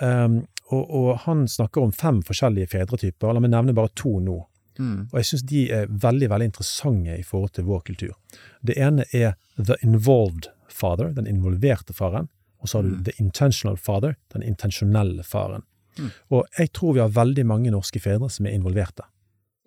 [0.00, 3.34] Um, og, og han snakker om fem forskjellige fedretyper.
[3.34, 4.38] La meg nevne bare to nå.
[4.78, 5.08] Mm.
[5.12, 8.14] Og jeg syns de er veldig veldig interessante i forhold til vår kultur.
[8.62, 12.30] Det ene er the involved father, den involverte faren.
[12.64, 13.04] Og så har du Mm.
[13.04, 15.62] the intentional father, den intensjonelle faren.
[15.98, 16.10] Mm.
[16.30, 19.04] Og jeg tror vi har veldig mange norske fedre som er involverte.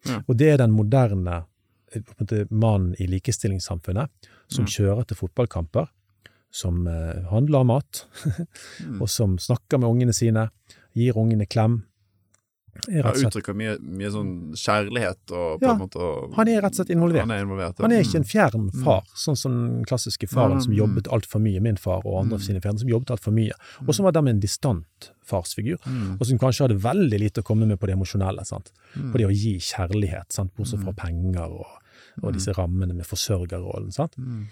[0.05, 0.23] Ja.
[0.27, 1.45] Og det er den moderne
[2.51, 4.09] mannen i likestillingssamfunnet
[4.47, 4.71] som Mm.
[4.71, 5.87] kjører til fotballkamper,
[6.51, 8.05] som eh, handler mat,
[8.81, 9.01] Mm.
[9.01, 10.49] og som snakker med ungene sine,
[10.95, 11.83] gir ungene klem.
[12.93, 16.85] Ja, uttrykker mye, mye sånn kjærlighet og på Ja, måte og, Han er rett og
[16.85, 17.21] slett involvert.
[17.25, 17.79] Han er involvert.
[17.79, 17.83] ja.
[17.87, 18.29] Han er ikke en Mm.
[18.29, 20.77] fjern far, sånn som den klassiske faren som Mm.
[20.77, 22.41] jobbet altfor mye, min far og andre Mm.
[22.43, 23.51] sine fedre som jobbet altfor mye,
[23.87, 26.17] og som var dermed en distant farsfigur, Mm.
[26.19, 28.71] og som kanskje hadde veldig lite å komme med på det emosjonelle, sant?
[28.95, 29.11] Mm.
[29.11, 30.53] på det å gi kjærlighet, sant?
[30.55, 31.67] bortsett fra penger og,
[32.23, 33.91] og disse rammene med forsørgerrollen.
[33.93, 34.17] Sant?
[34.17, 34.47] Mm.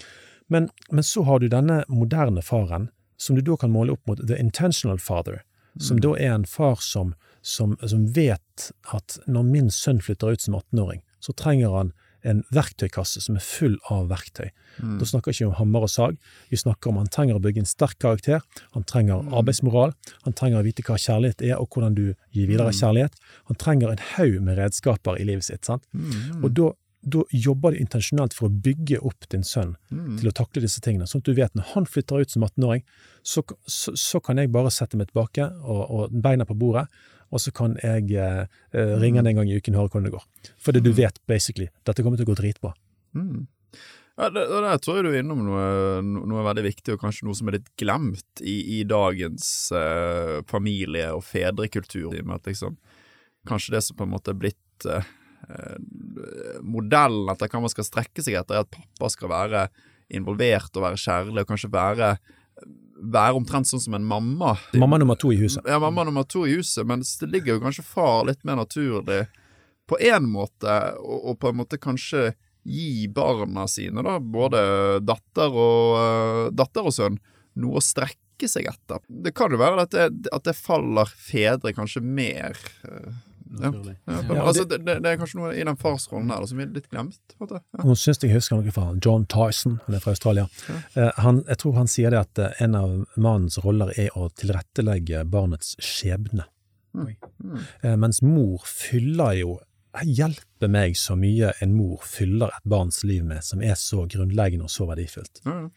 [0.49, 4.19] Men, men så har du denne moderne faren, som du da kan måle opp mot
[4.27, 5.41] the intentional father,
[5.79, 10.41] som da er en far som, som, som vet at når min sønn flytter ut
[10.41, 11.93] som 18-åring, så trenger han
[12.25, 14.49] en verktøykasse som er full av verktøy.
[14.81, 14.95] Mm.
[14.99, 16.17] Da snakker vi ikke om hammer og sag,
[16.51, 18.41] vi snakker om han trenger å bygge en sterk karakter,
[18.75, 19.93] han trenger arbeidsmoral,
[20.25, 23.15] han trenger å vite hva kjærlighet er og hvordan du gir videre kjærlighet,
[23.51, 25.63] han trenger en haug med redskaper i livet sitt.
[25.65, 25.85] sant?
[25.93, 26.43] Mm.
[26.43, 26.71] Og da,
[27.05, 30.17] da jobber du intensjonelt for å bygge opp din sønn Mm.
[30.19, 32.81] til å takle disse tingene, sånn at du vet når han flytter ut som 18-åring,
[33.23, 36.87] så, så, så kan jeg bare sette meg tilbake og, og beina på bordet,
[37.35, 40.07] og så kan jeg eh, eh, ringe han en gang i uken og høre hvordan
[40.07, 40.53] det går.
[40.63, 42.71] Fordi du vet basically dette kommer til å gå dritbra.
[43.17, 43.43] Mm.
[44.15, 45.65] Ja, det, der tror jeg du er innom noe,
[45.99, 51.11] noe veldig viktig, og kanskje noe som er litt glemt i, i dagens eh, familie-
[51.17, 52.13] og fedrekultur.
[52.15, 52.79] i og med liksom,
[53.45, 55.09] Kanskje det som på en måte er blitt eh,
[55.51, 59.67] eh, modellen etter hva man skal strekke seg etter, er at pappa skal være
[60.15, 62.15] involvert og være kjærlig, og kanskje være,
[63.13, 64.55] være omtrent sånn som en mamma.
[64.77, 65.65] Mamma nummer to i huset.
[65.67, 69.25] Ja, mamma nummer to i huset, mens det ligger jo kanskje far litt mer naturlig
[69.89, 72.31] på en måte, og, og på en måte kanskje
[72.65, 74.59] gi barna sine, da, både
[75.05, 77.19] datter og, eh, datter og sønn,
[77.61, 79.03] noe å strekke seg etter.
[79.07, 82.57] Det kan jo være at det, at det faller fedre kanskje mer
[82.89, 83.13] eh.
[83.45, 83.95] Naturlig.
[84.09, 86.63] Ja, Ja, altså, det, det, det er kanskje noe i den farsrollen her som som
[86.63, 87.35] er litt glemt.
[87.39, 87.61] Ja.
[87.83, 90.47] Nå syns jeg husker noe fra John Tyson, han er fra Australia.
[90.95, 94.29] Eh, han, jeg tror han sier det at eh, en av mannens roller er å
[94.39, 96.47] tilrettelegge barnets skjebne.
[96.95, 97.15] Mm.
[97.43, 97.63] Mm.
[97.83, 99.57] Eh, mens mor fyller jo
[99.95, 104.67] Hjelper meg så mye en mor fyller et barns liv med, som er så grunnleggende
[104.67, 105.39] og så verdifullt.
[105.45, 105.69] Ja.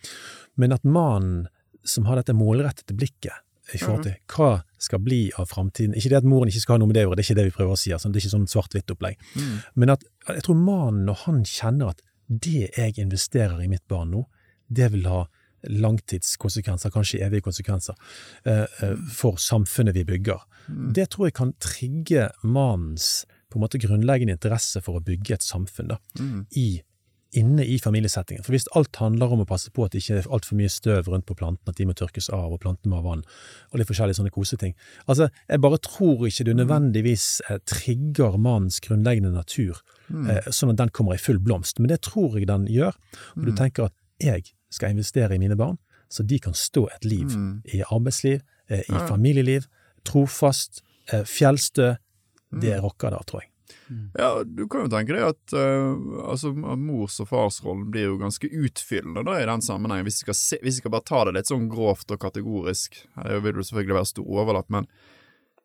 [0.58, 1.44] Men at mannen
[1.86, 4.50] som har dette målrettede blikket i forhold til hva
[4.80, 7.08] skal bli av framtiden Ikke det at moren ikke skal ha noe med det å
[7.08, 9.18] gjøre, det er ikke det vi prøver å si, altså, det er ikke sånn svart-hvitt-opplegg.
[9.34, 9.56] Mm.
[9.82, 14.12] Men at jeg tror mannen, når han kjenner at det jeg investerer i mitt barn
[14.14, 14.24] nå,
[14.68, 15.24] det vil ha
[15.68, 17.96] langtidskonsekvenser, kanskje evige konsekvenser,
[18.46, 20.44] eh, eh, for samfunnet vi bygger.
[20.68, 25.42] Det tror jeg kan trigge mannens på en måte grunnleggende interesse for å bygge et
[25.42, 26.46] samfunn da, Mm.
[26.52, 26.82] i,
[27.36, 28.42] inne i familiesettingen.
[28.44, 31.08] For hvis alt handler om å passe på at det ikke er altfor mye støv
[31.12, 33.24] rundt på plantene, at de må tørkes av, og plantene må ha vann,
[33.72, 34.74] og litt forskjellige sånne koseting
[35.06, 40.80] Altså, jeg bare tror ikke du nødvendigvis eh, trigger mannens grunnleggende natur, eh, sånn at
[40.80, 41.78] den kommer i full blomst.
[41.78, 42.96] Men det tror jeg den gjør.
[43.36, 45.76] Og du tenker at jeg skal investere i mine barn,
[46.08, 47.62] så de kan stå et liv Mm.
[47.74, 49.66] i arbeidsliv, eh, i familieliv,
[50.04, 50.80] trofast,
[51.12, 51.96] eh, fjellstø.
[52.50, 53.50] Det rocker da, tror jeg.
[54.18, 58.48] Ja, du kan jo tenke deg at uh, altså, mors- og farsrollen blir jo ganske
[58.48, 61.50] utfyllende da, i den sammenhengen, hvis vi, se, hvis vi skal bare ta det litt
[61.50, 63.02] sånn grovt og kategorisk.
[63.18, 64.88] Her vil det selvfølgelig være stor overlapp, men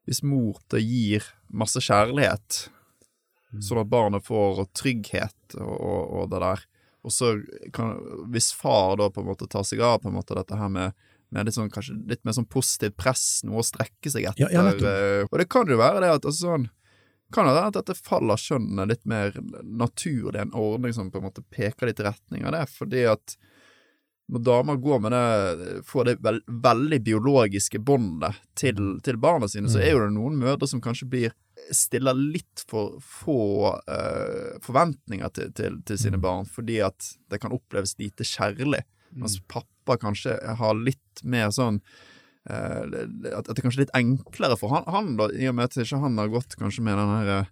[0.08, 2.66] hvis mor det gir masse kjærlighet,
[3.64, 6.68] sånn at barnet får trygghet og, og, og det der,
[7.04, 7.34] og så
[7.76, 7.98] kan,
[8.32, 10.96] hvis far da på en måte tar seg av på en måte dette her med
[11.34, 14.46] med litt sånn, kanskje litt mer sånn positivt press, noe å strekke seg etter.
[14.46, 16.68] Ja, ja, eh, og det kan jo være det at altså, sånn,
[17.34, 21.28] kan det være at dette faller skjønnet litt mer naturlig, en ordning som på en
[21.28, 23.36] måte peker litt i retning av det, fordi at
[24.32, 29.70] når damer går med det, får det veld, veldig biologiske båndet til, til barna sine,
[29.70, 31.36] så er jo det noen mødre som kanskje blir
[31.72, 37.54] stiller litt for få uh, forventninger til, til, til sine barn, fordi at det kan
[37.56, 38.82] oppleves lite kjærlig,
[39.14, 41.82] mens pappa kanskje har litt mer sånn
[42.50, 45.80] at, det det kanskje er litt enklere for han, han da, i og med at
[45.80, 47.52] ikke han har gått kanskje med den her eh,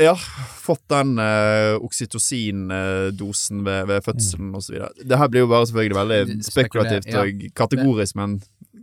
[0.00, 4.90] ja, fått den eh, oksytocin-dosen ved, ved fødselen så videre.
[5.04, 7.22] Det her blir jo bare selvfølgelig veldig spekulativt ja.
[7.22, 8.38] og kategorisk, men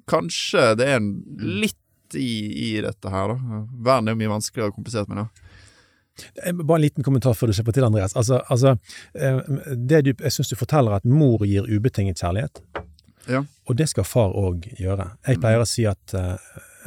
[0.10, 2.30] kanskje det er en litt i,
[2.70, 3.64] i dette her, da.
[3.86, 5.28] Verden er jo mye vanskeligere og komplisert med det.
[6.46, 8.16] Eh, Bare en liten kommentar før du slipper til, Andreas.
[8.18, 8.76] Altså, altså
[9.16, 9.42] eh,
[9.76, 12.62] det du, Jeg syns du forteller at mor gir ubetinget kjærlighet,
[13.28, 13.44] Ja.
[13.68, 15.12] og det skal far òg gjøre.
[15.28, 16.38] Jeg pleier å si at uh,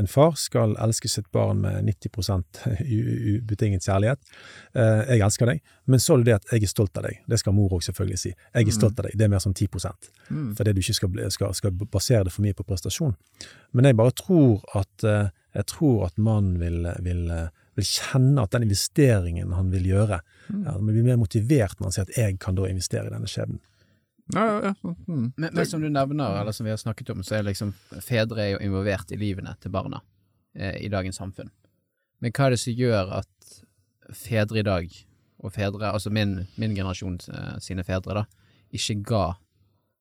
[0.01, 2.43] en far skal elske sitt barn med 90
[2.81, 4.19] u- ubetinget kjærlighet.
[4.75, 7.21] Uh, jeg elsker deg, men så er det det at jeg er stolt av deg.
[7.29, 8.33] Det skal mor òg selvfølgelig si.
[8.55, 9.17] Jeg er stolt av deg.
[9.21, 9.69] Det er mer sånn 10
[10.33, 10.55] Mm.
[10.57, 13.13] fordi du ikke skal, skal, skal basere det for mye på prestasjon.
[13.77, 17.27] Men jeg bare tror at uh, jeg tror at mannen vil, vil,
[17.77, 20.65] vil kjenne at den investeringen han vil gjøre, Mm.
[20.67, 23.61] ja, blir mer motivert når han sier at jeg kan da investere i denne skjebnen.
[24.35, 24.95] Ja, ja, ja.
[25.09, 25.33] Mm.
[25.37, 28.41] Men, men som du nevner, eller som vi har snakket om, så er liksom fedre
[28.47, 30.01] er jo involvert i livene til barna
[30.57, 31.51] eh, i dagens samfunn.
[32.23, 33.57] Men hva er det som gjør at
[34.17, 34.95] fedre i dag,
[35.43, 38.25] og fedre, altså min, min generasjon eh, sine fedre, da,
[38.73, 39.25] ikke ga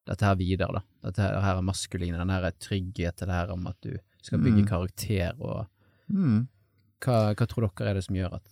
[0.07, 0.81] dette her videre, da?
[1.09, 4.39] Dette her, her er maskuline, den her er trygghet, det her om at du skal
[4.41, 4.67] bygge Mm.
[4.69, 5.67] karakter, og
[6.11, 6.47] Mm.
[7.03, 8.47] hva, hva tror dere er det som gjør at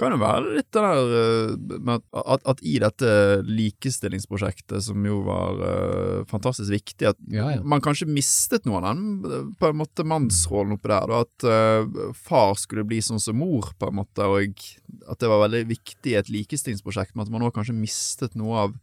[0.00, 3.10] Kan jo være litt det der eh, med at, at, i dette
[3.44, 7.60] likestillingsprosjektet, som jo var uh, fantastisk viktig, at Ja, ja.
[7.60, 11.10] man kanskje mistet noe av den på en måte mannsrollen oppi der.
[11.10, 14.64] Da, at uh, far skulle bli sånn som mor, på en måte, og
[15.10, 18.64] at det var veldig viktig i et likestillingsprosjekt, men at man òg kanskje mistet noe
[18.64, 18.78] av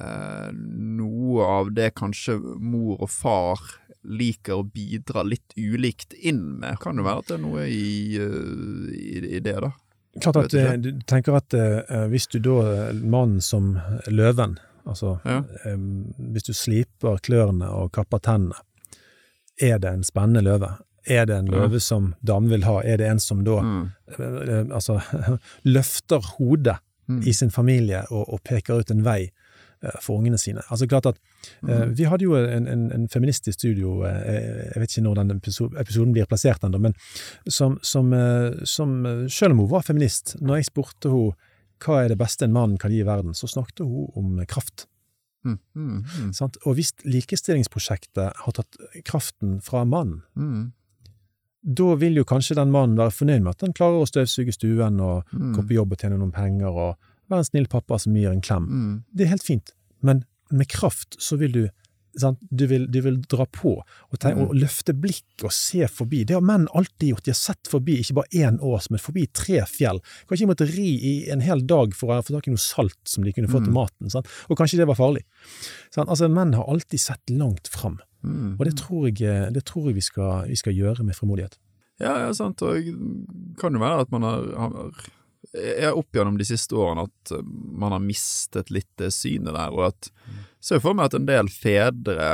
[0.00, 3.62] uh, Noe av det kanskje mor og far
[4.02, 6.80] liker å bidra litt ulikt inn med.
[6.82, 9.70] Kan jo være at det er noe i, i, i det, da.
[10.20, 12.56] Klart at du, eh, du tenker at eh, hvis du da,
[12.90, 15.42] eh, mannen som løven, altså Ja.
[15.64, 15.76] eh,
[16.32, 18.54] hvis du sliper klørne og kapper tennene,
[19.60, 20.76] er det en spennende løve?
[21.06, 21.52] Er det en Ja.
[21.62, 22.80] løve som damen vil ha?
[22.84, 23.90] Er det en som da Mm.
[24.18, 24.24] eh,
[24.58, 25.00] eh, altså,
[25.64, 26.76] løfter hodet
[27.08, 27.22] Mm.
[27.26, 29.30] i sin familie og, og peker ut en vei eh,
[30.00, 30.62] for ungene sine?
[30.68, 31.94] Altså klart at eh, Mm.
[31.98, 35.32] Vi hadde jo en, en, en feminist i studio, eh, jeg vet ikke når den
[35.80, 36.94] episoden blir plassert ennå, men
[37.48, 41.34] som, som, eh, som eh, selv om hun var feminist, når jeg spurte henne
[41.82, 44.86] hva er det beste en mann kan gi i verden, så snakket hun om kraft.
[45.44, 50.70] Mm, mm, mm, Og hvis likestillingsprosjektet har tatt kraften fra mannen, mm,
[51.62, 55.00] da vil jo kanskje den mannen være fornøyd med at han klarer å støvsuge stuen
[55.02, 58.14] og mm, gå på jobb og tjene noen penger og være en snill pappa som
[58.16, 58.66] gir en klem.
[58.68, 59.04] mm.
[59.14, 61.62] Det er helt fint, men med kraft så vil du
[62.20, 62.36] sant?
[62.52, 64.48] Du, vil, du vil dra på og, tenke, Mm.
[64.50, 66.26] og løfte blikk og se forbi.
[66.28, 67.24] Det har menn alltid gjort.
[67.24, 69.96] De har sett forbi ikke bare én ås, men forbi tre fjell.
[70.28, 72.98] Kanskje de måtte ri i en hel dag for å få tak i noe salt
[73.08, 73.78] som de kunne få til Mm.
[73.80, 74.10] maten.
[74.12, 74.28] Sant?
[74.50, 75.24] Og kanskje det var farlig.
[75.90, 76.10] Sant?
[76.10, 78.60] Altså, menn har alltid sett langt fram, Mm.
[78.60, 81.56] og det tror jeg, det tror jeg vi, skal, vi skal gjøre med frimodighet.
[81.98, 84.92] Ja, ja, sant, og det kan jo være at man har, har
[85.50, 89.54] Jeg har opp gjennom de siste årene at eh, man har mistet litt det synet
[89.56, 90.12] der, og at
[90.62, 92.26] Ser for meg at en del fedre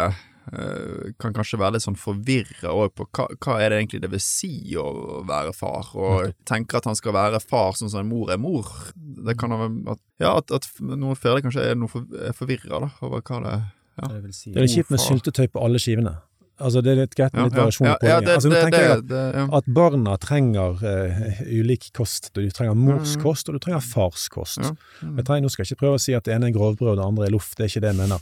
[0.52, 4.10] eh, kan kanskje være litt sånn forvirra òg på hva, hva er det egentlig det
[4.12, 8.10] vil si å være far, og tenker at han skal være far sånn som en
[8.10, 8.68] mor er mor.
[8.94, 12.84] Det kan være at, ja, at, at noen fedre kanskje er, noe for, er forvirra
[13.00, 14.10] over hva det ja.
[14.12, 14.52] det vil si?
[14.52, 16.18] Det er kjipt med syltetøy på alle skivene.
[16.58, 18.10] Altså, det er litt greit med litt variasjon på det.
[18.34, 19.10] Altså, nå tenker jeg at
[19.58, 22.32] at barna trenger uh, ulik kost.
[22.34, 23.22] Du trenger mors Mm.
[23.22, 24.58] kost, og du trenger fars kost.
[24.58, 24.72] Ja.
[25.02, 25.16] Mm.
[25.20, 26.96] Jeg trenger, nå skal jeg ikke prøve å si at det ene er grovbrød og
[26.98, 28.18] det andre er loff, det er ikke det jeg mener.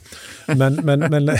[0.61, 1.23] Men, men, men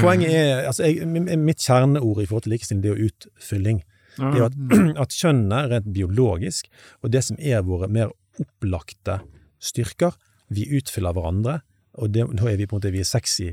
[0.00, 1.06] Poenget er altså jeg,
[1.38, 3.78] Mitt kjerneord i forhold til likestilling det er jo utfylling.
[4.16, 4.56] Det er jo at,
[5.04, 6.62] at kjønnet, rent biologisk,
[7.02, 8.08] og det som er våre mer
[8.40, 9.14] opplagte
[9.62, 10.12] styrker,
[10.52, 11.54] vi utfyller hverandre,
[11.98, 13.48] og det, nå er vi på en måte vi er sexy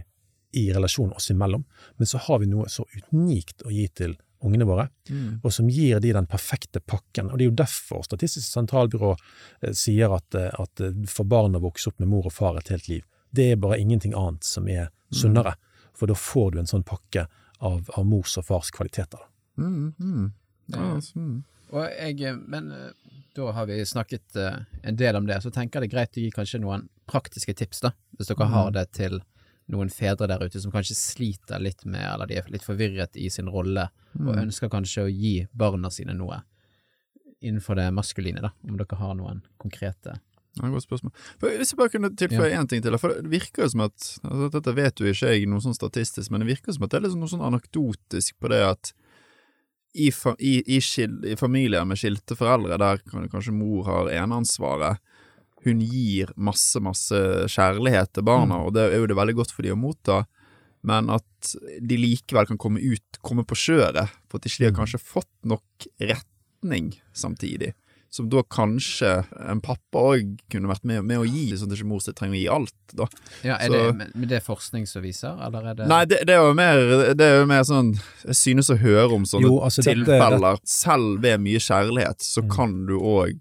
[0.54, 1.64] i relasjonen oss imellom,
[1.98, 5.40] men så har vi noe så unikt å gi til ungene våre, Mm.
[5.44, 7.32] og som gir de den perfekte pakken.
[7.32, 9.16] Og det er jo derfor Statistisk sentralbyrå
[9.62, 12.58] eh, sier at, eh, at eh, for barn å vokse opp med mor og far
[12.58, 15.56] et helt liv, det er bare ingenting annet som er sunnere.
[15.96, 17.28] For da får du en sånn pakke
[17.60, 19.20] av, av mors og fars kvaliteter.
[19.58, 20.32] Mm, mm.
[20.68, 21.44] Ja, altså, mm.
[21.72, 22.70] Og jeg, men
[23.34, 24.36] da har vi snakket
[24.84, 27.54] en del om det, så tenker jeg det er greit å gi kanskje noen praktiske
[27.58, 29.22] tips, da, hvis dere har det til
[29.72, 33.30] noen fedre der ute som kanskje sliter litt med, eller de er litt forvirret i
[33.32, 33.88] sin rolle,
[34.20, 36.42] og ønsker kanskje å gi barna sine noe
[37.44, 40.20] innenfor det maskuline, da, om dere har noen konkrete
[40.54, 41.12] Ja, godt spørsmål.
[41.42, 44.50] Hvis jeg bare kunne tilføye én ting til, for det virker jo som at altså,
[44.54, 47.06] Dette vet jo ikke jeg noe sånn statistisk, men det virker som at det er
[47.08, 48.94] liksom noe sånn anekdotisk på det at
[49.94, 55.02] i, i, i, i familier med skilte foreldre, der kan, kanskje mor har eneansvaret,
[55.66, 57.14] hun gir masse, masse
[57.54, 60.26] kjærlighet til barna, og det er jo det veldig godt for de å motta,
[60.84, 64.78] men at de likevel kan komme ut, komme på kjøret, for at ikke de har
[64.82, 67.74] kanskje fått nok retning samtidig.
[68.14, 71.88] som da kanskje en pappa òg kunne vært med, med å gi, sånn at ikke
[71.90, 73.08] mor trenger å gi alt, da.
[73.42, 76.20] Ja, er Så- det, men det er forskning som viser, eller er det Nei, det,
[76.28, 76.78] det er jo mer
[77.18, 77.90] Det er jo mer sånn
[78.24, 80.60] Jeg synes å høre om sånne Jo, altså, dette- tilfeller.
[80.64, 82.50] Selv ved mye kjærlighet, så Mm.
[82.56, 83.40] kan du òg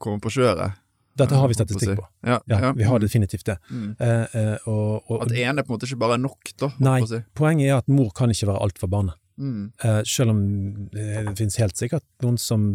[0.00, 0.72] komme på kjøret.
[1.18, 2.06] Dette har vi statistikk på.
[2.26, 2.72] Ja, Ja, ja.
[2.78, 3.58] vi har definitivt det.
[3.70, 3.88] Mm.
[3.98, 6.70] Eh, eh, og, og, At ene på en måte ikke bare er nok, da.
[6.78, 7.22] Nei, si.
[7.38, 9.18] poenget er at mor kan ikke være alt for barnet.
[9.38, 9.72] Mm.
[9.84, 10.38] Eh, selv om
[10.98, 12.70] eh, det finnes helt sikkert noen som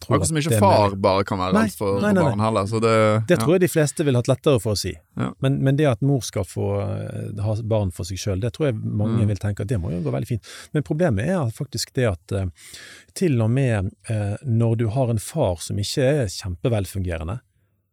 [0.00, 1.00] tror Akkurat som ikke det er far med...
[1.04, 2.66] bare kan være alt for, nei, for nei, barn heller.
[2.68, 2.92] Så det,
[3.28, 4.92] Det tror jeg de fleste ville hatt lettere for å si.
[5.16, 5.30] Ja.
[5.44, 8.68] Men, men det at mor skal få eh, ha barn for seg sjøl, det tror
[8.70, 9.30] jeg mange Mm.
[9.32, 10.50] vil tenke at det må jo gå veldig fint.
[10.76, 12.36] Men problemet er faktisk det at
[13.16, 13.88] til og med
[14.44, 17.38] når du har en far som ikke er kjempevelfungerende,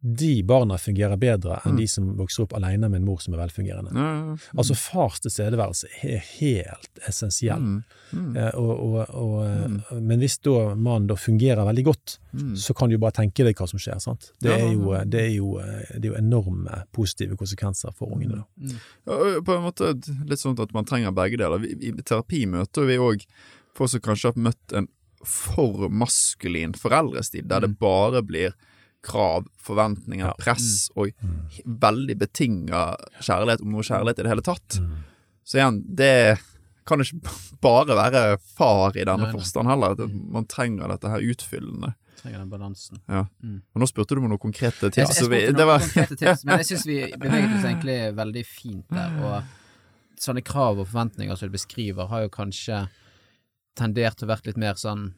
[0.06, 1.76] de barna fungerer bedre enn Mm.
[1.80, 3.90] de som vokser opp alene med en mor som er velfungerende.
[3.96, 4.36] Ja.
[4.54, 7.58] Altså fars tilstedeværelse er helt essensiell.
[7.58, 7.84] Mm.
[8.12, 8.36] Mm.
[8.36, 12.54] Eh, og, og, og, eh, Men hvis da mannen da fungerer veldig godt, Mm.
[12.56, 14.00] så kan du jo bare tenke deg hva som skjer.
[14.02, 14.32] sant?
[14.42, 18.42] Det er jo, det er jo, eh, det er jo enorme positive konsekvenser for ungene.
[18.42, 18.44] da.
[18.60, 18.80] Mm.
[19.06, 19.94] Ja, På en måte
[20.28, 21.58] litt sånn at man trenger begge deler.
[21.60, 23.24] Vi- I terapi møter vi òg
[23.74, 24.88] folk som kanskje har møtt en
[25.24, 28.52] for maskulin foreldrestil, der det bare blir
[29.04, 30.34] krav, forventninger, Ja.
[30.40, 31.10] press og
[31.64, 32.82] veldig betinga
[33.20, 34.78] kjærlighet, om noe kjærlighet i det hele tatt.
[34.80, 34.96] Mm.
[35.44, 36.38] Så igjen, det
[36.88, 37.20] kan ikke
[37.64, 39.92] bare være far i denne forstand heller.
[39.96, 41.94] At man trenger dette her utfyllende.
[42.20, 43.00] Trenger den balansen.
[43.08, 43.26] Ja.
[43.44, 43.58] Mm.
[43.74, 44.96] Og nå spurte du om noen konkrete tips.
[44.96, 47.98] jeg jeg spurte det noen var- konkrete tips, men jeg syns vi beveget oss egentlig
[48.16, 49.18] veldig fint der.
[49.20, 52.86] Og sånne krav og forventninger som du beskriver, har jo kanskje
[53.76, 55.08] tendert til å være litt mer sånn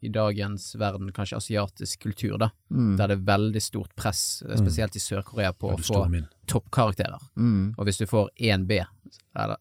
[0.00, 2.50] i dagens verden, kanskje asiatisk kultur, da.
[2.70, 2.96] Mm.
[2.98, 6.02] Der det er veldig stort press, eh, spesielt i Sør-Korea, på å få
[6.46, 7.22] toppkarakterer.
[7.36, 7.74] Mm.
[7.78, 8.84] Og hvis du får 1B,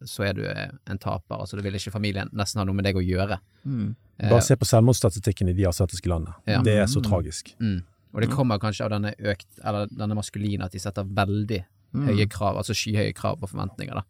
[0.05, 1.39] så er du eh, en taper.
[1.39, 3.39] Altså, det vil ikke familien nesten ha noe med deg å gjøre.
[3.63, 3.95] Mm.
[4.19, 6.35] Eh, Bare se på selvmordsstatistikken i de asiatiske landene.
[6.45, 6.61] Ja.
[6.65, 7.55] Det er så tragisk.
[7.59, 7.83] Mm.
[8.15, 11.63] Og det kommer kanskje av denne økt, eller denne maskuline, at de setter veldig
[11.95, 14.03] høye krav, altså skyhøye krav og forventninger, da.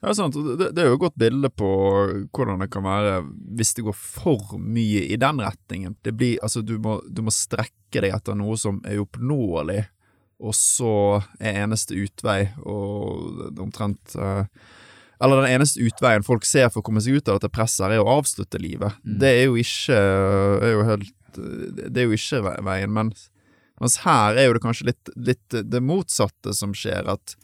[0.00, 0.36] Ja, sant.
[0.36, 1.68] Det, det er jo et godt bilde på
[2.36, 3.18] hvordan det kan være
[3.56, 5.96] hvis det går for mye i den retningen.
[6.04, 9.86] Det blir, altså du må, du må strekke deg etter noe som er oppnåelig,
[10.44, 10.94] og så
[11.40, 14.44] er eneste utvei og omtrent eh,
[15.24, 18.02] Eller den eneste utveien folk ser for å komme seg ut av dette presset, er
[18.02, 18.98] å avslutte livet.
[19.00, 19.14] Mm.
[19.22, 23.14] Det er jo ikke er jo helt, Det er jo ikke veien, men
[23.80, 27.36] mens her er jo det kanskje litt, litt det motsatte som skjer, at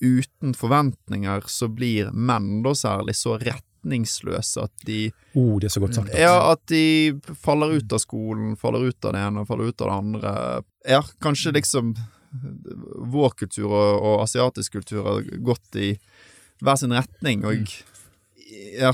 [0.00, 5.82] uten forventninger så blir menn da særlig så retningsløse at de Oh, det er så
[5.82, 6.14] godt sagt.
[6.18, 9.80] Ja, at de faller ut av skolen, faller ut av det ene og faller ut
[9.82, 10.34] av det andre.
[10.88, 11.94] Ja, kanskje liksom
[13.14, 15.92] vår kultur og, og asiatisk kultur har gått i
[16.64, 17.68] hver sin retning, og
[18.78, 18.92] ja,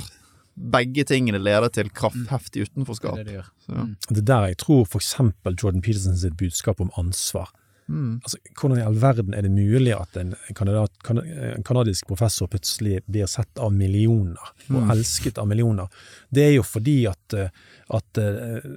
[0.61, 3.19] begge tingene leder til kraftheftig Det utenforskap.
[3.19, 3.47] er det det.
[3.65, 3.85] Så, ja.
[3.87, 3.95] Mm.
[4.09, 7.49] Det er der jeg tror for eksempel Jordan Peterson sitt budskap om ansvar
[7.91, 8.21] Mm.
[8.23, 12.47] Altså, Hvordan i all verden er det mulig at en, kandidat, kan, en kanadisk professor
[12.53, 14.91] plutselig blir sett av millioner, og Mm.
[14.95, 15.89] elsket av millioner?
[16.31, 17.49] Det er jo fordi at, eh,
[17.91, 18.69] at eh,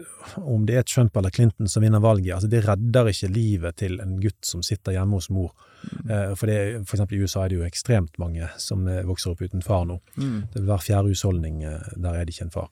[0.41, 3.99] om det er Trump eller Clinton som vinner valget, altså det redder ikke livet til
[4.01, 5.51] en gutt som sitter hjemme hos mor.
[5.83, 6.35] Mm.
[6.39, 9.41] For, det, for eksempel i USA er det jo ekstremt mange som eh, vokser opp
[9.45, 9.99] uten far nå.
[10.17, 10.39] Mm.
[10.53, 12.69] Det er Hver fjerde husholdning, eh, der er det ikke en far.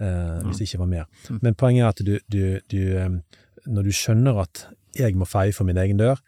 [0.00, 1.04] Eh, hvis det ikke var mer.
[1.28, 1.38] Mm.
[1.42, 3.10] Men poenget er at du, du, du eh,
[3.66, 4.66] Når du skjønner at
[4.96, 6.20] jeg må feie for min egen dør,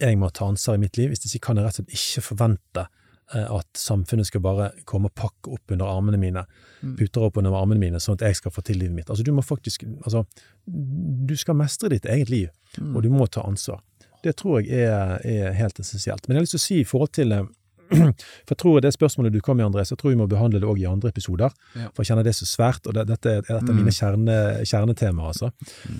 [0.00, 2.22] jeg må ta ansvar i mitt liv, hvis ikke kan jeg rett og slett ikke
[2.26, 2.86] forvente
[3.34, 6.46] eh, at samfunnet skal bare komme og pakke opp under armene mine,
[6.82, 6.96] Mm.
[6.98, 9.08] puter opp under armene mine, sånn at jeg skal få til livet mitt.
[9.08, 10.26] Altså, du må faktisk Altså,
[10.66, 12.48] du skal mestre ditt eget liv,
[12.78, 12.94] Mm.
[12.96, 13.80] og du må ta ansvar.
[14.22, 16.28] Det tror jeg er, er helt essensielt.
[16.28, 17.42] Men jeg har lyst til å si i forhold til eh,
[17.90, 20.60] For jeg tror det spørsmålet du kom med, André, så jeg tror vi må behandle
[20.62, 21.54] det òg i andre episoder.
[21.74, 21.88] Ja.
[21.94, 23.76] For jeg kjenner det så svært, og det, dette er et av Mm.
[23.76, 25.50] mine kjerne, kjernetemaer, altså.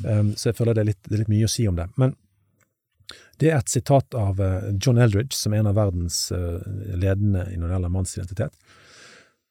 [0.04, 1.88] Um, så jeg føler det er, litt, det er litt mye å si om det.
[1.96, 2.16] Men
[3.38, 6.60] det er et sitat av eh, John Eldridge, som er en av verdens eh,
[6.96, 8.54] ledende når det gjelder mannsidentitet,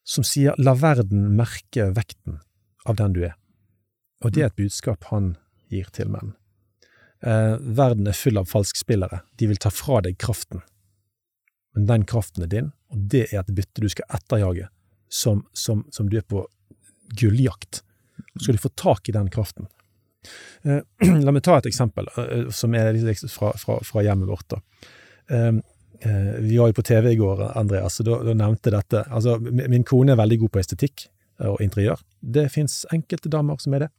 [0.04, 2.40] som sier 'la verden merke vekten
[2.86, 3.38] av den du er'.
[4.24, 5.36] Og det er et budskap han
[5.70, 6.34] gir til menn.
[7.22, 9.22] Eh, verden er full av falskspillere.
[9.38, 10.62] De vil ta fra deg kraften.
[11.76, 14.70] Men den kraften er din, og det er et bytte du skal etterjage,
[15.12, 16.46] som, som, som du er på
[17.20, 17.82] gulljakt.
[18.38, 19.68] Så skal du få tak i den kraften.
[20.64, 20.82] Eh,
[21.26, 22.96] la meg ta et eksempel eh, som er
[23.30, 24.48] fra, fra, fra hjemmet vårt.
[24.56, 24.62] da.
[25.30, 25.52] Eh,
[26.08, 29.04] eh, vi var jo på TV i går, Andreas, og da, da nevnte dette.
[29.12, 31.06] Altså, mi- min kone er veldig god på estetikk
[31.42, 32.02] eh, og interiør.
[32.22, 33.92] Det fins enkelte damer som er det.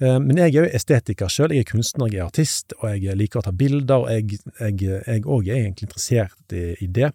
[0.00, 3.18] Eh, Men jeg er jo estetiker sjøl, jeg er kunstner, jeg er artist, og jeg
[3.18, 7.12] liker å ta bilder, og jeg òg er egentlig interessert i, i det.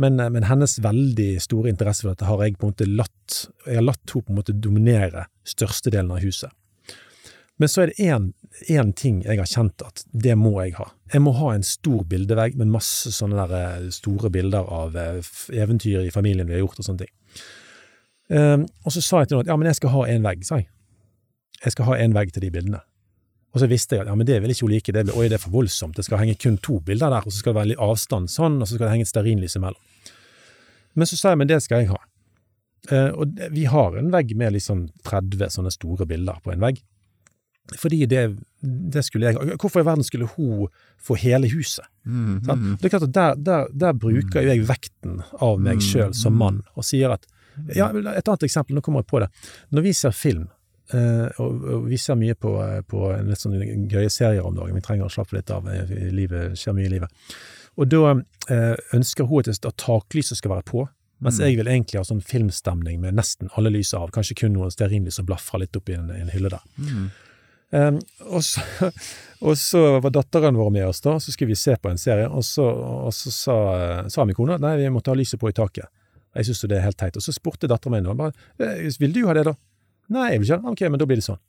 [0.00, 3.42] Men, eh, men hennes veldig store interesse for dette har jeg på en måte latt
[3.66, 6.52] Jeg har latt henne på en måte dominere størstedelen av huset.
[7.58, 8.32] Men så er det
[8.70, 10.90] én ting jeg har kjent at det må jeg ha.
[11.12, 16.06] Jeg må ha en stor bildevegg med masse sånne der eh, store bilder av eventyr
[16.06, 17.14] i familien vi har gjort og sånne ting.
[18.84, 20.56] Og så sa jeg til noen at ja, men jeg skal ha en vegg, sa
[20.58, 20.66] jeg.
[21.64, 22.82] Jeg skal ha en vegg til de bildene.
[23.56, 25.28] Og så visste jeg at ja, men det vil ikke hun like, det blir, oi,
[25.32, 27.60] det er for voldsomt, det skal henge kun to bilder der, og så skal det
[27.60, 30.12] være litt avstand sånn, og så skal det henge et stearinlys imellom.
[30.96, 32.02] Men så sa jeg, men det skal jeg ha.
[32.92, 36.82] Eh, og vi har en vegg med liksom 30 sånne store bilder på en vegg.
[37.80, 38.20] Fordi det,
[38.62, 40.68] det skulle jeg Hvorfor i verden skulle hun
[41.02, 41.82] få hele huset?
[42.04, 45.80] Mm, mm, Det er klart at der, der, der bruker jo jeg vekten av meg
[45.80, 46.38] Mm, sjøl som mm.
[46.38, 47.26] mann, og sier at
[47.74, 49.30] ja, Et annet eksempel, nå kommer jeg på det.
[49.72, 50.46] Når vi ser film,
[51.42, 53.56] og, og vi ser mye på, eh, på en litt sånn
[53.90, 56.92] gøye serier om dagen, vi trenger å slappe litt av, eh, livet skjer mye i
[56.96, 57.26] livet.
[57.76, 60.86] Og da eh, ønsker hun at, taklyset skal være på,
[61.20, 61.46] mens Mm.
[61.46, 65.16] jeg vil egentlig ha sånn filmstemning med nesten alle lyset av, kanskje kun noen stearinlys
[65.16, 66.66] som blafrer litt oppi en, en hylle der.
[66.78, 67.06] mm.
[67.74, 67.96] Um,
[68.30, 68.62] og, så,
[69.46, 72.28] og så var datteren vår med oss, da, så skulle vi se på en serie,
[72.28, 73.56] og så, og så sa,
[74.12, 75.90] sa min kone at nei, vi måtte ha lyset på i taket.
[76.36, 77.16] Jeg syntes det er helt teit.
[77.18, 79.56] Og så spurte datteren min bare, «Eh, vil du ha det, da?
[80.14, 80.72] Nei, jeg vil ikke.
[80.72, 81.42] Ok, men da blir det sånn.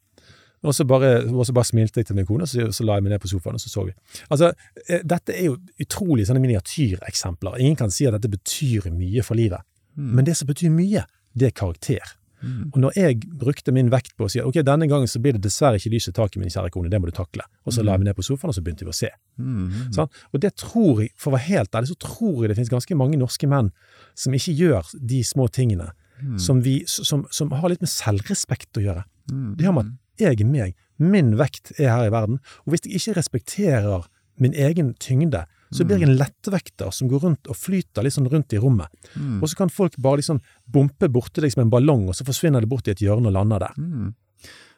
[0.66, 3.14] Og så bare, bare smilte jeg til min kone, og så, så la jeg meg
[3.14, 3.94] ned på sofaen, og så så vi.
[4.34, 4.52] Altså,
[4.88, 7.60] eh, dette er jo utrolig sånne miniatyreksempler.
[7.62, 9.62] Ingen kan si at dette betyr mye for livet.
[9.98, 10.16] Mm.
[10.18, 11.06] Men det som betyr mye,
[11.38, 12.16] det er karakter.
[12.42, 12.72] Mm.
[12.74, 15.42] Og når jeg brukte min vekt på å si ok, denne gangen så blir det
[15.46, 17.96] dessverre ikke lys i taket, min kjære kone, det må du takle, og så la
[17.96, 19.10] jeg meg ned på sofaen, og så begynte vi å se.
[19.42, 19.94] Mm.
[19.96, 20.12] Sånn?
[20.34, 23.00] Og det tror jeg, for å være helt ærlig, så tror jeg det finnes ganske
[23.00, 23.72] mange norske menn
[24.18, 25.90] som ikke gjør de små tingene,
[26.22, 26.38] Mm.
[26.42, 29.04] som, vi, som, som har litt med selvrespekt å gjøre.
[29.32, 29.52] Mm.
[29.58, 32.88] Det har med at jeg er meg, min vekt er her i verden, og hvis
[32.88, 34.08] jeg ikke respekterer
[34.42, 35.44] min egen tyngde,
[35.74, 38.88] så blir jeg en lettvekter som går rundt og flyter litt sånn rundt i rommet.
[39.18, 39.42] Mm.
[39.42, 42.64] Og så kan folk bare liksom bompe borti deg som en ballong, og så forsvinner
[42.64, 43.76] det bort i et hjørne og lander der.
[43.76, 44.14] Mm.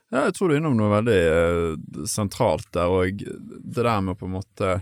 [0.09, 4.15] Ja, jeg tror du er innom noe veldig eh, sentralt der, og det der med
[4.15, 4.79] å på en måte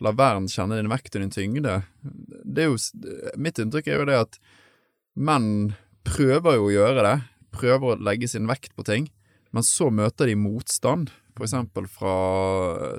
[0.00, 1.76] la verden kjenne din vekt og din tyngde.
[2.00, 2.78] Det er jo,
[3.36, 4.40] mitt inntrykk er jo det at
[5.20, 5.74] menn
[6.10, 7.16] prøver jo å gjøre det,
[7.54, 9.08] prøver å legge sin vekt på ting,
[9.54, 12.14] men så møter de motstand, eksempel fra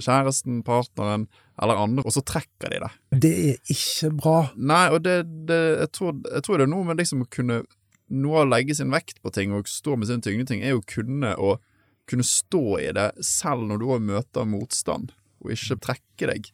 [0.01, 1.27] kjæresten, partneren
[1.61, 2.89] eller andre, og så trekker de det.
[3.21, 4.37] Det er ikke bra.
[4.57, 7.63] Nei, og det, det jeg, tror, jeg tror det er noe med liksom å kunne
[8.11, 11.29] Noe å legge sin vekt på ting og stå med sin tyngdeting, er jo kunne
[11.39, 11.53] å
[12.11, 16.49] kunne stå i det selv når du òg møter motstand, og ikke trekke deg.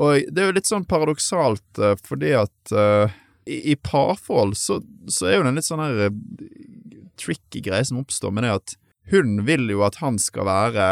[0.00, 3.12] Og det er jo litt sånn paradoksalt, eh, fordi at eh,
[3.46, 6.18] i, i parforhold så, så er jo det en litt sånn her eh,
[7.20, 8.76] tricky greie som oppstår, med det at
[9.12, 10.86] hun vil jo at han skal være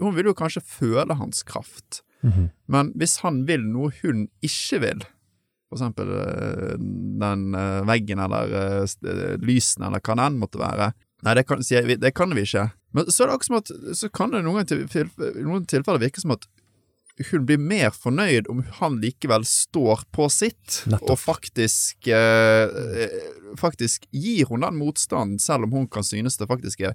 [0.00, 2.00] Hun vil jo kanskje føle hans kraft.
[2.66, 5.04] Men hvis han vil noe hun ikke vil,
[5.70, 6.74] for eksempel eh,
[7.22, 8.52] den eh, veggen eller
[9.42, 10.92] lysene eller hva det enn måtte være
[11.22, 12.64] Nei, det kan, vi, det kan vi ikke.
[12.90, 14.82] Men så er det akkurat som at Så kan det noen, til,
[15.38, 16.48] noen tilfeller virke som at
[17.30, 21.10] hun blir mer fornøyd om han likevel står på sitt, Nettopp.
[21.12, 22.64] og faktisk eh,
[23.04, 23.16] eh,
[23.60, 26.94] Faktisk gir hun den motstanden, selv om hun kan synes det faktisk er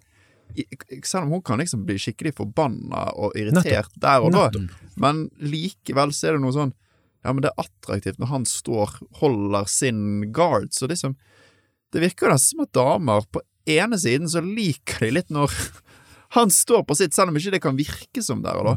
[1.05, 4.73] Selv om hun kan liksom bli skikkelig forbanna og irritert der og da, Nettopp.
[4.97, 6.73] men likevel så er det noe sånn
[7.23, 11.13] Ja, men det er attraktivt når han står, holder sin guard, så liksom
[11.93, 15.51] Det virker nesten som at damer på ene siden så liker de litt når
[16.35, 18.73] han står på sitt, selv om ikke det kan virke som der og da.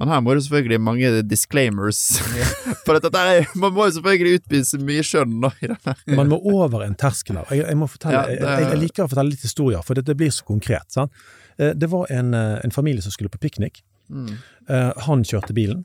[0.00, 2.00] Men her må det selvfølgelig mange disclaimers.
[2.86, 6.00] For dette er, man må jo selvfølgelig utvise mye skjønn da, i den her.
[6.18, 7.46] Man må over en terskel her.
[7.54, 10.16] Jeg, jeg, fortelle, Ja, det- jeg, jeg liker å fortelle litt historier, for det, det
[10.18, 10.88] blir så konkret.
[10.90, 11.12] Sant?
[11.58, 13.82] Eh, Det var en, eh, en familie som skulle på piknik.
[14.10, 14.32] Mm.
[14.68, 15.84] Eh, Han kjørte bilen,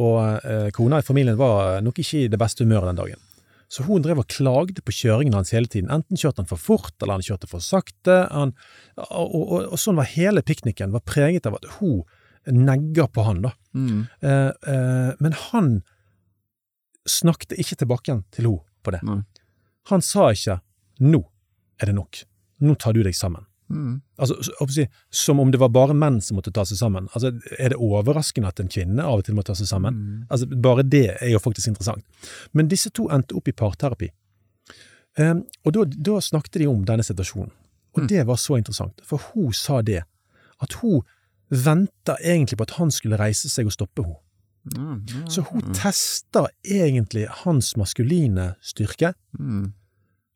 [0.00, 3.20] og kona i familien var nok ikke i det beste humøret den dagen.
[3.68, 5.90] Så hun drev og klagde på kjøringen hans hele tiden.
[5.92, 8.22] Enten kjørte han for fort, eller han kjørte for sakte.
[8.32, 8.54] Han,
[8.96, 12.00] og, og, og, og sånn var hele pikniken, var preget av at hun
[12.48, 13.52] negger på han, da.
[13.76, 14.06] Mm.
[14.24, 15.74] Eh, eh, men han
[17.08, 19.02] snakket ikke tilbake igjen til henne på det.
[19.04, 19.26] Mm.
[19.92, 20.60] Han sa ikke
[21.00, 21.20] 'nå
[21.80, 22.24] er det nok',
[22.60, 23.47] 'nå tar du deg sammen'.
[23.70, 24.00] Mm.
[24.18, 24.34] Altså,
[25.10, 27.08] Som om det var bare menn som måtte ta seg sammen.
[27.14, 29.94] Altså, Er det overraskende at en kvinne av og til må ta seg sammen?
[29.94, 30.26] Mm.
[30.30, 32.04] Altså, Bare det er jo faktisk interessant.
[32.54, 34.08] Men disse to endte opp i parterapi.
[35.18, 37.50] Um, og da, da snakket de om denne situasjonen.
[37.96, 38.08] Og Mm.
[38.08, 40.04] det var så interessant, for hun sa det.
[40.62, 41.02] At hun
[41.50, 44.16] venta egentlig på at han skulle reise seg og stoppe henne.
[44.76, 45.28] Mm.
[45.30, 49.72] Så hun testa egentlig hans maskuline styrke, Mm.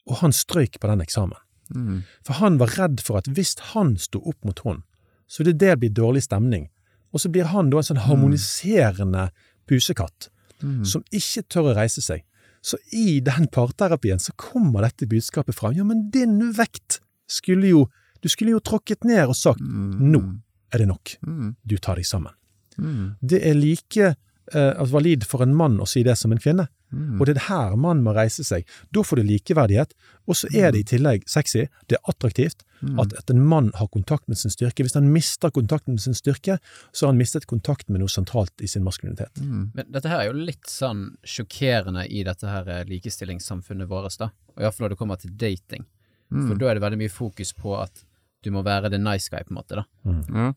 [0.09, 1.37] og han strøyk på den eksamen.
[1.75, 2.03] Mm.
[2.25, 4.83] For han var redd for at hvis han sto opp mot henne,
[5.29, 6.69] så ville det bli dårlig stemning.
[7.13, 9.31] Og så blir han da en sånn harmoniserende
[9.69, 10.29] pusekatt
[10.63, 10.85] Mm.
[10.87, 12.23] som ikke tør å reise seg.
[12.63, 15.75] Så i den parterapien så kommer dette budskapet fram.
[15.75, 17.89] Ja, men din vekt skulle jo
[18.23, 19.99] Du skulle jo tråkket ned og sagt Mm.
[20.13, 20.39] nå
[20.73, 21.17] er det nok.
[21.27, 21.57] Mm.
[21.67, 22.31] Du tar deg sammen.
[22.79, 23.17] Mm.
[23.21, 24.15] Det er like
[24.55, 26.69] eh, valid for en mann å si det som en kvinne.
[26.93, 27.21] Mm.
[27.21, 28.67] Og det er her mannen må reise seg.
[28.93, 29.95] Da får du likeverdighet,
[30.29, 32.99] og så er det i tillegg sexy, det er attraktivt, Mm.
[32.99, 34.83] at, at en mann har kontakt med sin styrke.
[34.83, 36.57] Hvis han mister kontakten med sin styrke,
[36.91, 39.39] så har han mistet kontakt med noe sentralt i sin maskulinitet.
[39.39, 39.69] Mm.
[39.77, 44.33] Men dette her er jo litt sånn sjokkerende i dette her eh, likestillingssamfunnet vårt, da.
[44.57, 45.87] Og iallfall når det kommer til dating.
[46.35, 46.49] Mm.
[46.49, 48.03] For da er det veldig mye fokus på at
[48.43, 49.87] du må være the nice guy, på en måte, da.
[50.35, 50.51] Ja.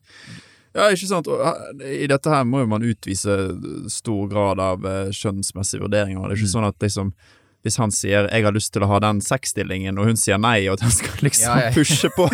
[0.76, 1.30] Ja, ikke sant.
[1.32, 1.40] Og
[1.80, 3.38] eh, i dette her må jo man utvise
[3.92, 6.28] stor grad av eh, skjønnsmessige vurderinger.
[6.28, 7.16] Det er ikke sånn at liksom
[7.66, 10.68] hvis han sier 'jeg har lyst til å ha den sexstillingen', og hun sier nei,
[10.68, 11.72] og at han skal liksom Ja, ja.
[11.74, 12.28] pushe på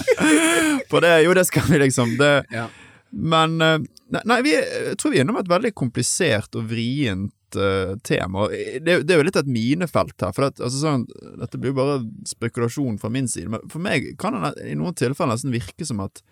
[0.90, 1.12] på det.
[1.26, 2.16] Jo, det skal vi liksom.
[2.16, 2.68] Det, Ja.
[3.12, 7.56] Men eh, Nei, nei vi, jeg tror vi er innom et veldig komplisert og vrient
[7.58, 8.44] uh, tema.
[8.78, 10.30] Det, det er jo litt et minefelt her.
[10.36, 11.06] For at, altså, sånn,
[11.40, 11.96] dette blir jo bare
[12.30, 13.50] spekulasjon fra min side.
[13.50, 16.22] Men for meg kan det i noen tilfeller nesten virke som at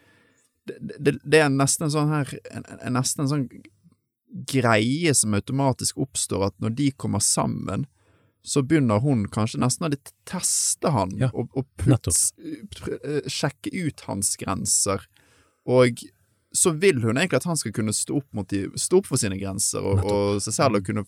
[0.65, 3.49] det, det, det er nesten en sånn her en, en, Nesten en sånn
[4.51, 7.85] greie som automatisk oppstår, at når de kommer sammen,
[8.45, 9.93] så begynner hun kanskje nesten å
[10.29, 15.07] teste han, Ja, og, og puts, eh, sjekke ut hans grenser.
[15.65, 16.03] Og
[16.55, 19.23] så vil hun egentlig at han skal kunne stå opp, mot de, stå opp for
[19.23, 21.07] sine grenser og, og seg selv og kunne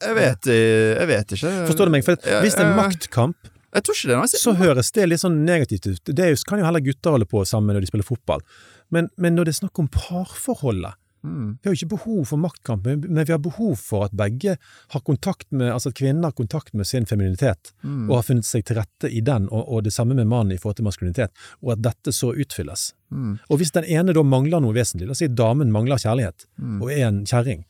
[0.03, 1.49] jeg, vet, jeg vet ikke.
[1.69, 2.03] Forstår du meg?
[2.03, 3.39] For hvis det er en maktkamp,
[3.75, 4.17] Jeg tror ikke det.
[4.17, 4.27] Nei.
[4.41, 6.13] så høres det litt sånn negativt ut.
[6.15, 8.41] Det jo, kan jo heller gutter holde på sammen når de spiller fotball.
[8.89, 10.95] Men, men når det er snakk om parforholdet
[11.27, 11.57] Mm.
[11.61, 14.53] Vi har jo ikke behov for maktkamp, men vi har behov for at begge
[14.93, 18.05] har kontakt med, altså at kvinner har kontakt med sin femininitet, Mm.
[18.09, 20.57] og har funnet seg til rette i den, og, og det samme med mannen i
[20.61, 21.31] forhold til maskulinitet,
[21.63, 22.93] og at dette så utfylles.
[23.11, 23.39] Mm.
[23.49, 26.81] Og hvis den ene da mangler noe vesentlig, la oss si damen mangler kjærlighet, Mm.
[26.85, 27.65] og er en kjerring,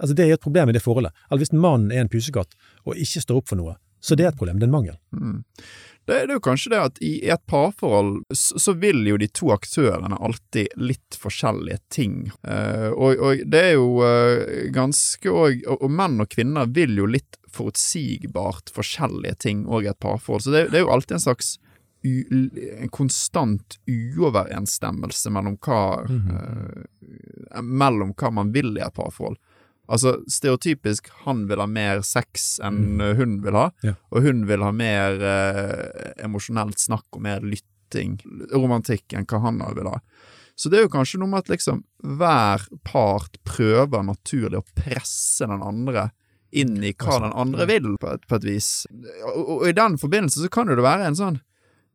[0.00, 1.12] altså det er et problem i det forholdet.
[1.30, 3.76] Eller hvis mannen er en pusekatt, og ikke står opp for noe,
[4.06, 4.96] så det er et problem, det er en mangel.
[5.10, 5.38] Mm.
[6.06, 9.26] Det, det er jo kanskje det at i et parforhold så, så vil jo de
[9.34, 12.28] to aktørene alltid litt forskjellige ting.
[12.46, 17.08] Eh, og, og det er jo eh, ganske og, og, menn og kvinner vil jo
[17.10, 20.46] litt forutsigbart forskjellige ting òg i et parforhold.
[20.46, 21.56] Så det, det er jo alltid en slags
[22.06, 22.14] u,
[22.78, 26.86] en konstant uoverensstemmelse mellom hva eh,
[27.62, 29.38] Mellom hva man vil i et parforhold.
[29.86, 33.06] Altså stereotypisk han vil ha mer sex enn mm.
[33.20, 33.94] hun vil ha, Ja.
[34.10, 38.18] og hun vil ha mer eh, emosjonelt snakk og mer lytting,
[38.52, 40.00] romantikk, enn hva han vil ha.
[40.56, 41.82] Så det er jo kanskje noe med at liksom
[42.16, 46.08] hver part prøver naturlig å presse den andre
[46.56, 48.70] inn i hva den andre vil, på et, på et vis.
[48.90, 51.38] Og, og, og i den forbindelse så kan jo det være en sånn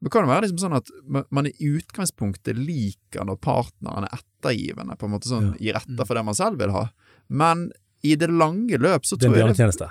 [0.01, 0.89] det kan være liksom sånn at
[1.29, 6.17] man i utgangspunktet liker når partneren er ettergivende, på en måte sånn gir etter for
[6.17, 6.87] det man selv vil ha,
[7.29, 7.67] men
[8.01, 9.89] i det lange løp så tror jeg Det er en det, bjørnetjeneste.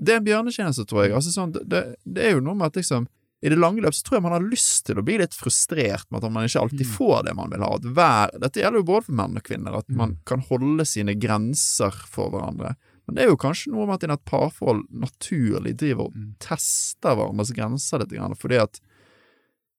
[0.00, 1.12] det er en bjørnetjeneste, tror jeg.
[1.18, 3.08] Altså sånn, det, det er jo noe med at liksom
[3.40, 6.04] i det lange løp så tror jeg man har lyst til å bli litt frustrert
[6.12, 7.70] med at man ikke alltid får det man vil ha.
[7.80, 11.96] Hver, dette gjelder jo både for menn og kvinner, at man kan holde sine grenser
[12.12, 12.74] for hverandre.
[13.08, 17.16] Men det er jo kanskje noe med at i et parforhold naturlig driver og tester
[17.16, 18.80] hverandres grenser litt, fordi at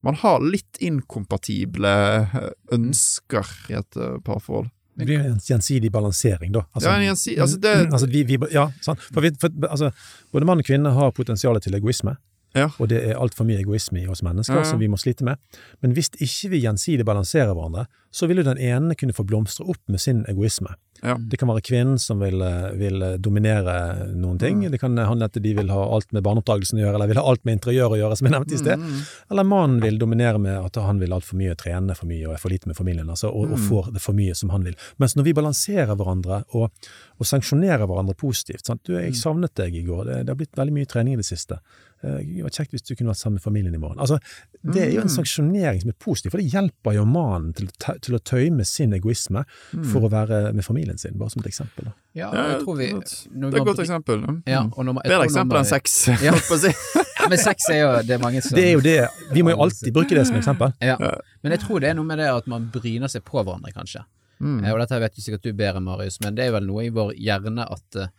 [0.04, 1.91] man har litt inkompatible
[2.22, 4.70] eh, ønsker i et eh, parforhold.
[4.97, 6.66] Det blir en gjensidig balansering, da.
[6.82, 8.99] Ja, en gjensidig, altså det- altså vi, vi, ja, sant.
[9.14, 9.91] For vi, for, altså,
[10.34, 12.18] både mann og kvinne har potensial til egoisme,
[12.54, 12.68] Ja.
[12.80, 14.70] og det er altfor mye egoisme i oss mennesker Ja, ja.
[14.70, 15.38] som vi må slite med.
[15.82, 19.64] Men hvis ikke vi gjensidig balanserer hverandre, så vil jo den ene kunne få blomstre
[19.72, 20.74] opp med sin egoisme.
[21.02, 21.16] Ja.
[21.18, 24.60] Det kan være kvinnen som vil, eh, vil dominere noen ting.
[24.62, 24.72] Mm.
[24.72, 27.24] Det kan handle at de vil ha alt med barneoppdragelsen å gjøre, eller vil ha
[27.32, 28.78] alt med interiør å gjøre, som jeg nevnte i sted.
[28.84, 28.99] Mm,
[29.32, 32.38] Eller mannen vil dominere med at han vil altfor mye, trene for mye og er
[32.43, 33.68] for lite med familien, altså, og, og Mm.
[33.70, 34.76] får det for mye som han vil.
[34.99, 36.70] Mens når vi balanserer hverandre og,
[37.18, 38.84] og sanksjonerer hverandre positivt sant?
[38.84, 41.26] Du, jeg savnet deg i går, det, det har blitt veldig mye trening i det
[41.26, 41.58] siste.
[42.04, 43.99] Eh, Det var kjekt hvis du kunne vært sammen med familien i morgen.
[43.99, 44.18] Altså,
[44.64, 45.16] det er jo en Mm.
[45.18, 47.68] sanksjonering som er positiv, for det hjelper jo mannen til,
[48.02, 49.86] til å tøyme sin egoisme Mm.
[49.86, 51.93] for å være med familien sin, bare som et eksempel.
[52.16, 54.41] Ja, Ja, jeg tror vi det når Det er et godt eksempel.
[54.47, 54.64] ja.
[54.64, 54.74] Mm.
[54.78, 56.32] og når Bedre eksempel enn sex, Ja.
[56.32, 56.74] holdt på å si.
[57.30, 59.58] Men sex er jo Det er mange som Det er jo det, vi må jo
[59.62, 60.74] alltid bruke det som eksempel.
[60.82, 60.97] Ja.
[61.43, 64.04] Men jeg tror det er noe med det at man bryner seg på hverandre, kanskje.
[64.41, 64.66] Mm.
[64.66, 66.89] Eh, Og dette vet jo sikkert du bedre, Marius, men det er vel noe i
[66.89, 68.10] vår hjerne at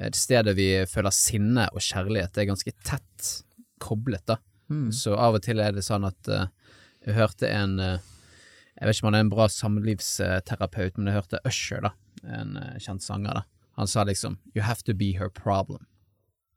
[0.00, 3.30] eh, sted der vi føler sinne og kjærlighet, er ganske tett
[3.82, 4.38] koblet, da.
[4.72, 4.90] Mm.
[4.94, 6.46] Så av og til er det sånn at uh,
[7.04, 7.98] Jeg hørte en uh,
[8.78, 11.90] Jeg vet ikke om han er en bra samlivsterapeut, men jeg hørte Usher, da,
[12.38, 13.66] en uh, kjent sanger, da.
[13.80, 15.84] Han sa liksom You have to be her problem.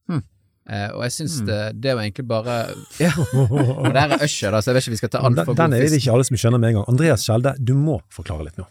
[0.08, 0.24] Mm.
[0.66, 2.54] Og jeg syns det, det var egentlig bare
[3.04, 5.22] Ja, og det her er Usher, da, så jeg vet ikke om vi skal ta
[5.22, 5.62] altfor god fisk.
[5.62, 6.88] den er det ikke alle som skjønner med en gang.
[6.94, 8.66] Andreas Skjelde, du må forklare litt nå.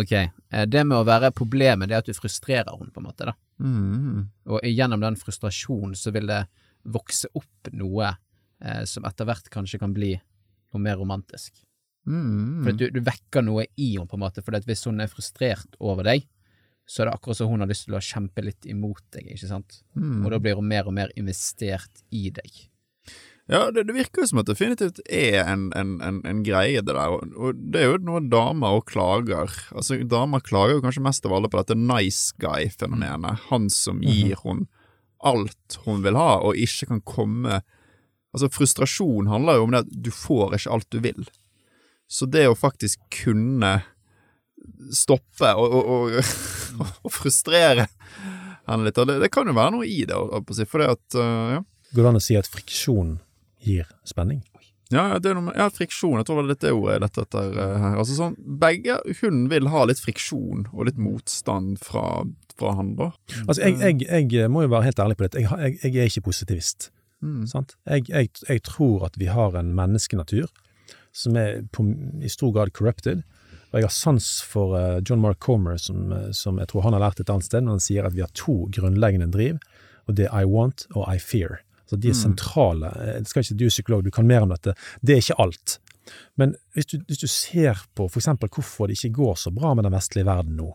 [0.00, 0.12] Ok.
[0.16, 3.28] Eh, det med å være problemet, det er at du frustrerer henne, på en måte,
[3.28, 3.36] da.
[3.60, 4.26] Mm.
[4.48, 6.44] Og gjennom den frustrasjonen så vil det
[6.88, 11.60] vokse opp noe eh, som etter hvert kanskje kan bli noe mer romantisk.
[12.08, 12.62] Mm.
[12.64, 14.44] For du, du vekker noe i henne, på en måte.
[14.46, 16.24] For hvis hun er frustrert over deg,
[16.90, 19.50] så er det akkurat som hun har lyst til å kjempe litt imot deg, ikke
[19.50, 19.82] sant?
[19.94, 20.24] Mm.
[20.24, 22.64] Og da blir hun mer og mer investert i deg.
[23.50, 26.82] Ja, det, det virker jo som at det definitivt er en, en, en, en greie,
[26.84, 27.16] det der.
[27.16, 29.50] Og, og det er jo noe damer og klager.
[29.74, 33.48] Altså, damer klager jo kanskje mest av alle på dette nice guy-fenomenet.
[33.50, 34.68] Han som gir hun
[35.26, 37.60] alt hun vil ha, og ikke kan komme
[38.30, 41.24] Altså, frustrasjon handler jo om det at du får ikke alt du vil.
[42.06, 43.80] Så det å faktisk kunne
[44.94, 46.20] stoppe og, og,
[46.78, 47.88] og, frustrere
[48.70, 50.14] henne litt, det, det kan jo være noe i det,
[50.62, 51.64] for det at uh, ja.
[51.90, 53.16] Går det an å si at friksjon
[53.64, 54.42] gir spenning?
[54.90, 56.94] Ja, ja, det er noe med, ja, friksjon, jeg tror det var litt det ordet
[56.96, 57.98] jeg lette etter eh, her.
[58.02, 58.32] Altså sånn,
[58.62, 62.24] begge, hun vil ha litt friksjon og litt motstand fra,
[62.58, 63.12] fra han, da.
[63.44, 65.44] Altså, jeg, jeg, jeg må jo være helt ærlig på dette.
[65.44, 66.90] Jeg, jeg, jeg er ikke positivist.
[67.22, 67.44] Mm.
[67.46, 67.76] Sant?
[67.86, 70.50] Jeg, jeg, jeg tror at vi har en menneskenatur
[71.14, 71.86] som er på,
[72.22, 73.22] i stor grad corrupted.
[73.70, 76.98] Og jeg har sans for eh, John Mark Comer, som, eh, som jeg tror han
[76.98, 79.62] har lært et annet sted, når han sier at vi har to grunnleggende driv,
[80.10, 81.60] og det er I want og I fear.
[81.90, 82.90] Så de er sentrale.
[83.02, 84.76] Eh, Det skal ikke du er psykolog, du kan mer om dette.
[85.02, 85.78] Det er ikke alt.
[86.38, 89.74] Men hvis du, hvis du ser på for eksempel hvorfor det ikke går så bra
[89.74, 90.70] med den vestlige verden nå,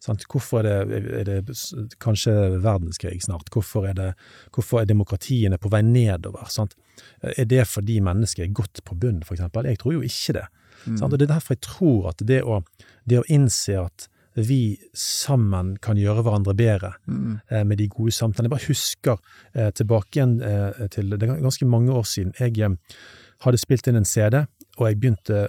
[0.00, 0.24] sant?
[0.30, 1.56] hvorfor er det, er det
[2.00, 4.12] kanskje verdenskrig snart, hvorfor er, det,
[4.54, 6.46] hvorfor er demokratiene på vei nedover?
[6.52, 6.76] Sant?
[7.20, 9.66] Er det fordi mennesket er godt på bunn, eksempel?
[9.66, 10.46] Jeg tror jo ikke det.
[10.84, 11.12] Sant?
[11.12, 12.62] Og det er derfor jeg tror at det å,
[13.08, 14.08] det å innse at
[14.46, 18.48] vi sammen kan gjøre hverandre bedre eh, med de gode samtalene.
[18.48, 19.16] Jeg bare husker
[19.54, 22.34] eh, tilbake igjen eh, til det er ganske mange år siden.
[22.38, 22.98] Jeg eh,
[23.46, 24.42] hadde spilt inn en CD,
[24.78, 25.48] og jeg begynte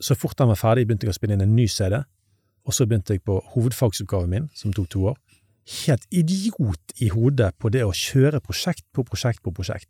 [0.00, 1.98] så fort den var ferdig, begynte jeg å spille inn en ny CD.
[2.68, 5.18] Og så begynte jeg på hovedfagsoppgaven min, som tok to år.
[5.84, 9.88] Helt idiot i hodet på det å kjøre prosjekt på prosjekt på prosjekt.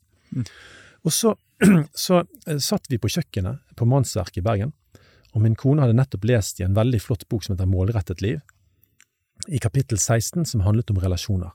[1.07, 1.35] Og så,
[2.07, 4.73] så eh, satt vi på kjøkkenet på Mannsverket i Bergen,
[5.35, 8.41] og min kone hadde nettopp lest i en veldig flott bok som heter Målrettet liv,
[9.49, 11.53] i kapittel 16 som handlet om relasjoner.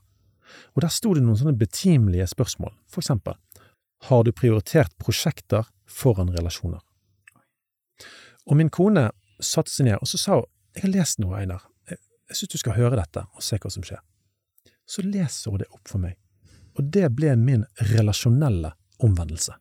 [0.74, 3.36] Og der sto det noen sånne betimelige spørsmål, for eksempel,
[4.08, 6.80] har du prioritert prosjekter foran relasjoner?
[8.44, 9.08] Og min kone
[9.40, 12.00] satte seg ned, og så sa hun, jeg har lest noe, Einar, jeg,
[12.34, 14.02] synes du skal høre dette og se hva som skjer.
[14.84, 16.18] Så leser hun det opp for meg,
[16.74, 19.54] og det ble min relasjonelle omvendelse.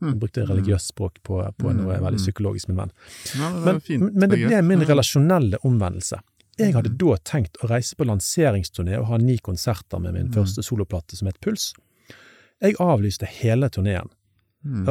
[0.00, 2.92] Jeg brukte religiøst språk på, på noe veldig psykologisk, min venn.
[3.34, 4.14] Ja, det er Men, fint.
[4.14, 6.20] men det er ble min relasjonelle omvendelse.
[6.58, 10.62] Jeg hadde da tenkt å reise på lanseringsturné og ha ni konserter med min første
[10.66, 11.70] soloplate som het Puls.
[12.62, 14.10] Jeg avlyste hele turneen,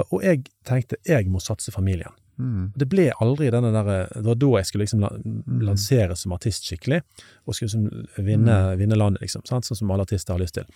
[0.08, 2.16] og jeg tenkte jeg må satse familien.
[2.38, 2.72] Mm.
[2.78, 5.06] Det ble aldri denne der, det var da jeg skulle liksom
[5.66, 7.02] lansere som artist skikkelig,
[7.46, 9.66] og skulle liksom vinne, vinne landet, liksom, sant?
[9.66, 10.70] sånn som alle artister har lyst til.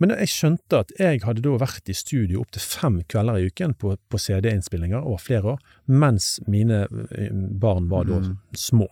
[0.00, 3.74] Men jeg skjønte at jeg hadde da vært i studio opptil fem kvelder i uken
[3.78, 8.20] på, på CD-innspillinger over flere år, mens mine eh, barn var da
[8.58, 8.88] små.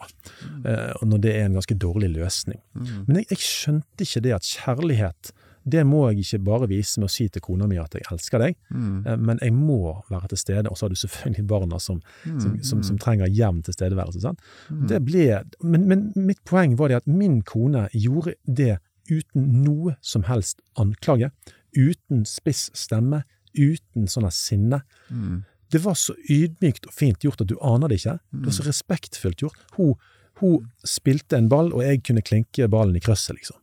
[0.65, 2.61] Eh, og når det er en ganske dårlig løsning.
[3.07, 5.33] Men jeg, jeg skjønte ikke det at kjærlighet,
[5.71, 8.41] det må jeg ikke bare vise med å si til kona mi at jeg elsker
[8.43, 10.71] deg, eh, men jeg må være til stede.
[10.71, 14.23] Og så har du selvfølgelig barna som, som, som, som trenger jevn tilstedeværelse.
[14.25, 14.47] Sant?
[14.91, 15.27] Det ble,
[15.65, 18.79] men, men mitt poeng var det at min kone gjorde det
[19.11, 21.31] uten noe som helst anklage,
[21.77, 24.83] uten spiss stemme, uten sånn sinne.
[25.11, 25.45] sinne.
[25.71, 28.19] Det var så ydmykt og fint gjort at du aner det ikke.
[28.31, 29.67] Det var så respektfullt gjort.
[29.77, 29.95] Hun,
[30.41, 33.59] hun spilte en ball, og jeg kunne klinke ballen i krøsset, liksom.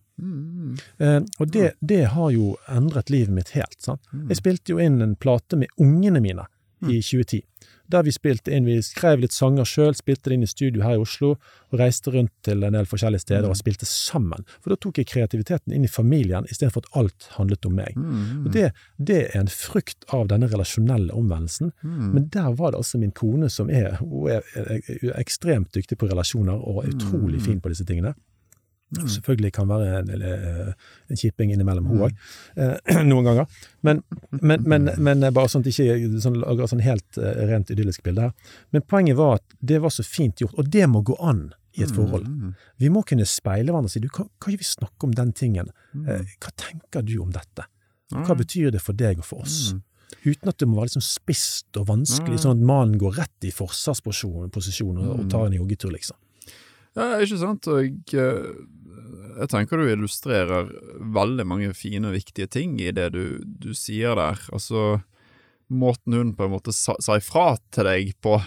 [0.98, 3.76] Eh, og det, det har jo endret livet mitt helt.
[3.84, 4.02] Sant?
[4.30, 6.48] Jeg spilte jo inn en plate med ungene mine
[6.88, 7.42] i 2010.
[7.88, 10.98] Der vi spilte inn, vi skrev litt sanger sjøl, spilte det inn i studio her
[10.98, 11.34] i Oslo,
[11.72, 14.44] og reiste rundt til en del forskjellige steder og spilte sammen.
[14.60, 17.96] For da tok jeg kreativiteten inn i familien, istedenfor at alt handlet om meg.
[18.44, 21.72] Og det, det er en frukt av denne relasjonelle omvendelsen.
[21.82, 26.08] Men der var det altså min kone som er, hun er, er ekstremt dyktig på
[26.10, 28.14] relasjoner og er utrolig fin på disse tingene.
[28.96, 30.22] Og Selvfølgelig kan være en, en,
[31.12, 32.14] en kipping innimellom hun òg,
[32.56, 33.46] eh, noen ganger.
[33.84, 34.00] Men,
[34.40, 38.30] men, men, men bare sånn at ikke sånn, lager sånn helt eh, rent idyllisk bilde
[38.30, 38.54] her.
[38.72, 41.84] Men poenget var at det var så fint gjort, og det må gå an i
[41.84, 42.24] et forhold.
[42.80, 45.68] Vi må kunne speile hverandre og si du, kan ikke vi snakke om den tingen?
[46.08, 47.68] Eh, hva tenker du om dette?
[48.10, 49.74] Hva betyr det for deg og for oss?
[50.24, 53.52] Uten at det må være liksom spisst og vanskelig, sånn at mannen går rett i
[53.52, 55.28] forsvarsposisjon posisjon og, og Mm.
[55.30, 56.16] tar en joggetur, liksom.
[56.96, 58.46] Ja, ikke sant, og eh,
[59.38, 60.70] jeg tenker du illustrerer
[61.14, 64.40] veldig mange fine og viktige ting i det du, du sier der.
[64.52, 65.00] Altså,
[65.70, 68.38] måten hun på en måte sa, sa ifra til deg på,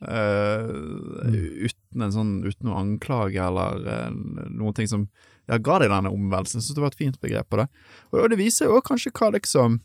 [0.00, 4.08] eh, uten en sånn, uten noen anklage eller eh,
[4.50, 5.06] noen ting som
[5.50, 7.68] ja, ga deg denne omvendelsen, så det var et fint begrep på det.
[8.12, 9.80] Og, og det viser jo kanskje hva liksom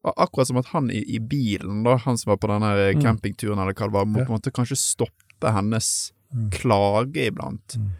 [0.00, 3.02] Akkurat som at han i, i bilen, da, han som var på denne Mm.
[3.04, 5.90] campingturen eller hva det var, må på en måte kanskje stoppe hennes
[6.32, 6.46] Mm.
[6.54, 7.74] klage iblant.
[7.76, 7.90] Mm.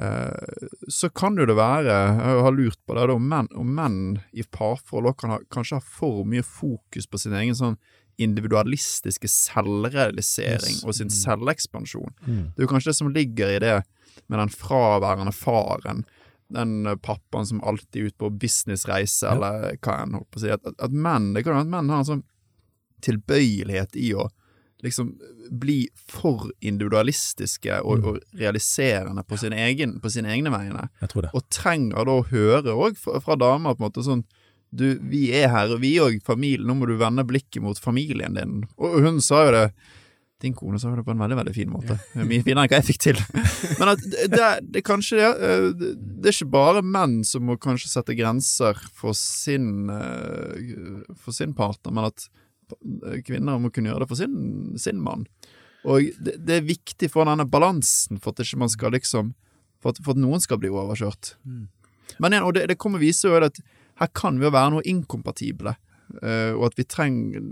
[0.00, 3.72] Eh, så kan jo det være, jeg har lurt på det, da, om menn, om
[3.76, 3.98] menn
[4.32, 7.76] i parforhold kan ha, kanskje ha for mye fokus på sin egen sånn
[8.20, 10.84] individualistiske selvrealisering Yes.
[10.84, 11.16] og sin Mm.
[11.18, 12.14] selvekspansjon.
[12.26, 12.52] Mm.
[12.54, 13.82] Det er jo kanskje det som ligger i det
[14.28, 16.04] med den fraværende faren,
[16.52, 19.32] den pappaen som alltid er ute på businessreise, Ja.
[19.34, 20.50] eller hva enn, holdt på å si.
[20.50, 22.24] At, at menn, det kan jo være at menn har en sånn
[23.02, 24.28] tilbøyelighet i å
[24.82, 25.14] liksom
[25.50, 28.04] bli for individualistiske og, Mm.
[28.08, 31.30] og realiserende på, sin egen, på sine egne vegne, Jeg tror det.
[31.34, 34.24] og trenger da å høre òg fra, fra damer på en måte sånn
[34.72, 38.34] du, vi er her, og vi òg familie, nå må du vende blikket mot familien
[38.38, 38.60] din.
[38.78, 39.72] Og hun sa jo det
[40.40, 41.98] Din kone sa det på en veldig veldig fin måte.
[42.16, 43.18] Mye finere enn hva jeg fikk til.
[43.78, 47.58] Men at det, det, det kanskje eh, det, det er ikke bare menn som må
[47.60, 52.24] kanskje sette grenser for sin, eh, for sin partner, men at
[53.26, 54.38] kvinner å kunne gjøre det for sin,
[54.80, 55.26] sin mann.
[55.88, 59.34] Og det, det er viktig for denne balansen, for at ikke man skal liksom
[59.80, 61.38] For at, for at noen skal bli overkjørt.
[62.20, 63.62] Men igjen, og det, det kommer vise jo at
[64.00, 65.72] her kan vi jo være noe inkompatible.
[66.10, 67.44] Uh, og at vi trenger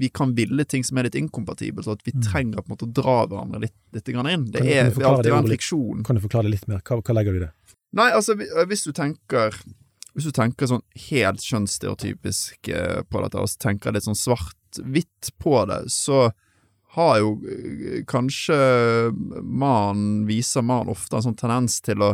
[0.00, 2.88] Vi kan ville ting som er litt inkompatibelt, og at vi trenger på en måte
[2.88, 4.48] å dra hverandre litt, litt grann inn.
[4.50, 6.02] Det er alltid en friksjon.
[6.08, 6.80] Kan du forklare det litt mer?
[6.88, 7.52] Hva, hva legger du i det?
[7.92, 9.54] Nei, altså, hvis du tenker
[10.12, 15.32] Hvis du tenker sånn helt kjønnsstereotypisk eh, på dette, og så tenker litt sånn svart-hvitt
[15.40, 16.26] på det, så
[16.96, 18.58] har jo eh, kanskje
[19.40, 22.12] mannen, viser mannen ofte en sånn tendens til å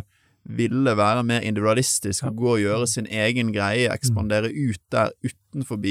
[0.48, 5.82] ville være mer individualistisk og gå og gjøre sin egen greie, ekspandere ut der utenfor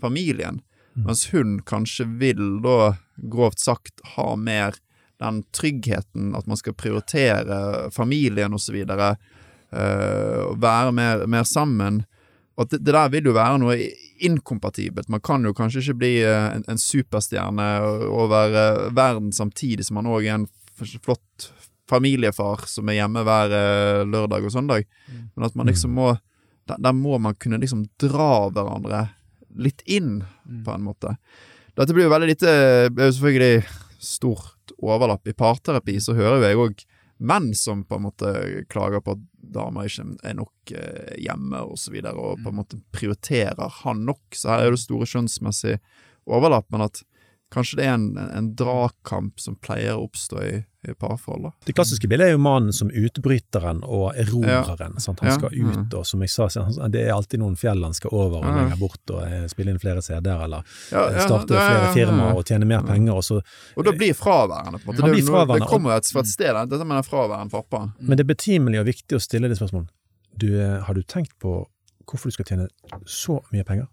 [0.00, 0.60] familien,
[0.94, 4.76] mens hun kanskje vil da, grovt sagt, ha mer
[5.20, 8.76] den tryggheten, at man skal prioritere familien og så
[9.76, 12.02] eh, være mer, mer sammen.
[12.56, 13.76] Og det, det der vil jo være noe
[14.24, 15.10] inkompatibelt.
[15.12, 17.66] Man kan jo kanskje ikke bli uh, en, en superstjerne
[18.08, 20.48] over uh, verden samtidig som man òg er en
[21.04, 21.50] flott
[21.90, 26.16] familiefar som er hjemme hver eh, lørdag og søndag, men at man liksom må
[26.66, 29.04] der, der må man kunne liksom dra hverandre
[29.56, 30.24] litt inn,
[30.66, 31.14] på en måte.
[31.78, 32.50] Dette blir jo veldig lite
[32.90, 33.62] Det er jo selvfølgelig
[34.02, 35.22] stort overlapp.
[35.28, 36.84] I parterapi så hører jo jeg òg
[37.18, 38.32] menn som på en måte
[38.72, 39.24] klager på at
[39.56, 44.04] damer ikke er nok eh, hjemme og så videre, og på en måte prioriterer han
[44.08, 44.24] nok.
[44.34, 45.78] Så her er det store skjønnsmessig
[46.26, 47.02] overlapp, men at
[47.54, 50.54] kanskje det er en, en dragkamp som pleier å oppstå i,
[50.90, 51.42] i parforhold.
[51.46, 51.50] da.
[51.66, 54.98] Det klassiske bildet er jo mannen som utbryteren og erobreren.
[55.00, 55.20] sant?
[55.20, 55.34] Han Ja.
[55.38, 56.48] skal ut, og som jeg sa,
[56.88, 58.54] det er alltid noen fjell han skal over og Ja.
[58.60, 61.70] lenger bort og eh, spille inn flere CD-er, eller Ja, eh, ja, starte det er-
[61.70, 63.40] flere firmaer og tjene mer penger, og så
[63.76, 65.02] Og da blir fraværende, på en måte.
[65.06, 67.92] Det, blir fraværende, det kommer jo et, et sted, dette med den fraværende pappaen.
[68.00, 69.88] Men det er betimelig og viktig å stille det spørsmålet.
[70.36, 71.66] Du, eh, har du tenkt på
[72.06, 72.68] hvorfor du skal tjene
[73.06, 73.86] så mye penger,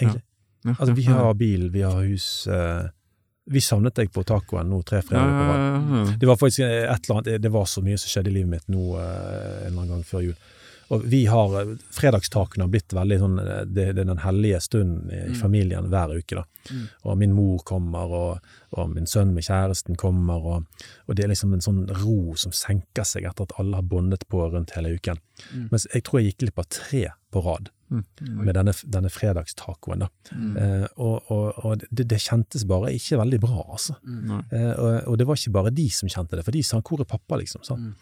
[0.00, 0.22] egentlig?
[0.64, 0.72] Ja.
[0.74, 2.88] Altså, vi har bil, vi har hus eh,
[3.48, 6.12] Vi savnet deg på tacoen nå tre fredager på rad.
[6.20, 8.70] Det var faktisk et eller annet Det var så mye som skjedde i livet mitt
[8.72, 10.38] nå eh, en eller annen gang før jul.
[10.88, 14.60] Og vi har eh, Fredagstakene har blitt veldig sånn eh, Det, det er den hellige
[14.64, 16.44] stunden i, i familien hver uke, da.
[17.08, 21.32] Og min mor kommer, og, og min sønn med kjæresten kommer, og, og det er
[21.32, 24.92] liksom en sånn ro som senker seg etter at alle har bondet på rundt hele
[24.98, 25.20] uken.
[25.70, 28.04] Mens jeg tror jeg gikk glipp av tre på rad Mm.
[28.44, 29.98] med denne, denne fredagstacoen.
[30.04, 30.08] da.
[30.32, 33.94] Eh, og og, og det, det kjentes bare ikke veldig bra, altså.
[34.04, 34.42] Mm.
[34.52, 37.00] Eh, og, og det var ikke bare de som kjente det, for de sa 'hvor
[37.00, 37.62] er pappa', liksom.
[37.64, 37.94] sant?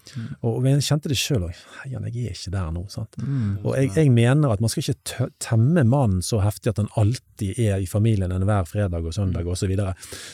[0.43, 1.55] Og, og jeg kjente det sjøl òg.
[1.84, 2.84] Heian, jeg er ikke der nå.
[2.89, 3.14] sant?
[3.18, 3.59] Mm.
[3.64, 6.89] Og jeg, jeg mener at man skal ikke tø- temme mannen så heftig at han
[6.97, 9.76] alltid er i familien enhver fredag og søndag osv.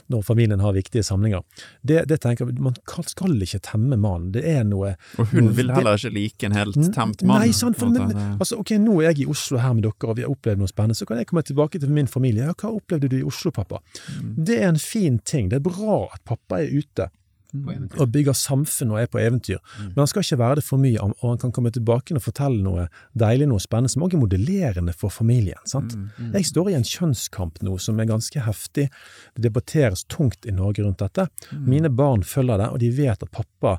[0.09, 1.43] når familien har viktige samlinger.
[1.85, 2.75] Det, det tenker jeg, Man
[3.07, 4.33] skal ikke temme mannen.
[4.33, 7.41] Det er noe Og hun noe- vil heller ikke like en helt temt mann.
[7.43, 10.19] Nei, sant, for, men, altså, ok, nå er jeg i Oslo her med dere, og
[10.19, 12.47] vi har opplevd noe spennende, så kan jeg komme tilbake til min familie.
[12.49, 13.83] Ja, hva opplevde du i Oslo, pappa?
[14.21, 14.37] Mm.
[14.49, 15.51] Det er en fin ting.
[15.51, 17.11] Det er bra at pappa er ute
[17.53, 19.59] og bygger samfunn og er på eventyr.
[19.91, 22.63] Men han skal ikke være det for mye, og han kan komme tilbake og fortelle
[22.65, 22.87] noe
[23.19, 25.61] deilig, noe spennende, som også er modellerende for familien.
[25.69, 25.97] sant?
[26.33, 28.89] Jeg står i en kjønnskamp nå som er ganske heftig.
[29.37, 31.29] Det debatteres tungt i Norge rundt dette.
[31.53, 33.79] Mine barn følger det, og de vet at pappa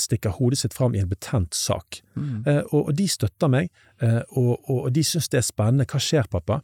[0.00, 2.00] stikker hodet sitt fram i en betent sak.
[2.16, 3.68] Eh, og, og de støtter meg,
[4.00, 5.86] eh, og, og, de syns det er spennende.
[5.88, 6.62] Hva skjer, pappa?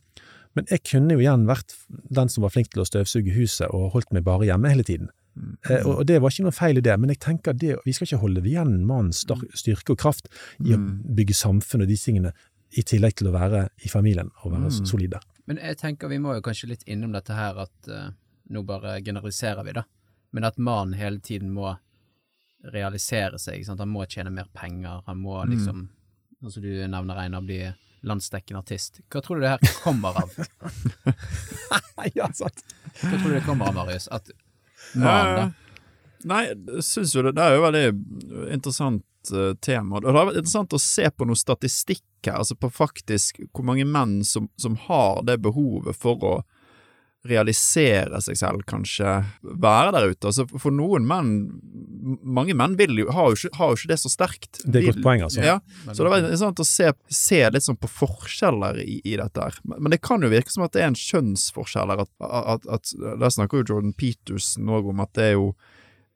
[0.55, 3.91] Men jeg kunne jo igjen vært den som var flink til å støvsuge huset og
[3.97, 5.11] holdt meg bare hjemme hele tiden.
[5.69, 7.95] Eh, og, og det var ikke noen feil i det, men jeg tenker det, vi
[7.97, 9.25] skal ikke holde igjen mannens
[9.59, 10.31] styrke og kraft
[10.63, 10.79] i å
[11.19, 12.35] bygge samfunn og de tingene,
[12.75, 14.87] i tillegg til å være i familien og være Mm.
[14.91, 15.19] solide.
[15.47, 18.09] Men jeg tenker vi må jo kanskje litt innom dette her at uh,
[18.51, 19.85] nå bare generaliserer vi, da.
[20.35, 21.77] Men at mannen hele tiden må
[22.73, 23.65] realisere seg.
[23.67, 23.83] Sant?
[23.83, 25.03] Han må tjene mer penger.
[25.07, 26.45] Han må liksom, mm.
[26.45, 27.61] altså du nevner, Einar, bli
[28.05, 29.01] landsdekkende artist.
[29.09, 30.33] Hva tror du det her kommer av?
[32.19, 32.65] ja, sant.
[33.01, 34.09] Hva tror du det kommer av, Marius?
[34.13, 34.31] At
[34.95, 35.45] mannen, da?
[35.49, 35.61] Eh,
[36.25, 36.45] Nei,
[36.81, 37.85] syns jo det, det er jo veldig
[38.55, 39.99] interessant uh, tema.
[39.99, 43.67] Og det har vært interessant å se på noe statistikk her, altså på faktisk hvor
[43.69, 46.35] mange menn som, som har det behovet for å
[47.25, 50.29] realisere seg selv, kanskje være der ute.
[50.29, 51.35] Altså for noen menn
[52.05, 54.59] Mange menn vil jo, har, jo ikke, har jo ikke det så sterkt.
[54.61, 55.41] Det er et godt poeng, altså.
[55.41, 55.55] Ja,
[55.89, 59.57] så det var interessant å se, se litt sånn på forskjeller i, i dette her.
[59.65, 62.05] Men men det kan jo virke som at det er en kjønnsforskjell her.
[62.07, 65.51] At, at, at, der snakker jo Jordan Peterson òg om at det er jo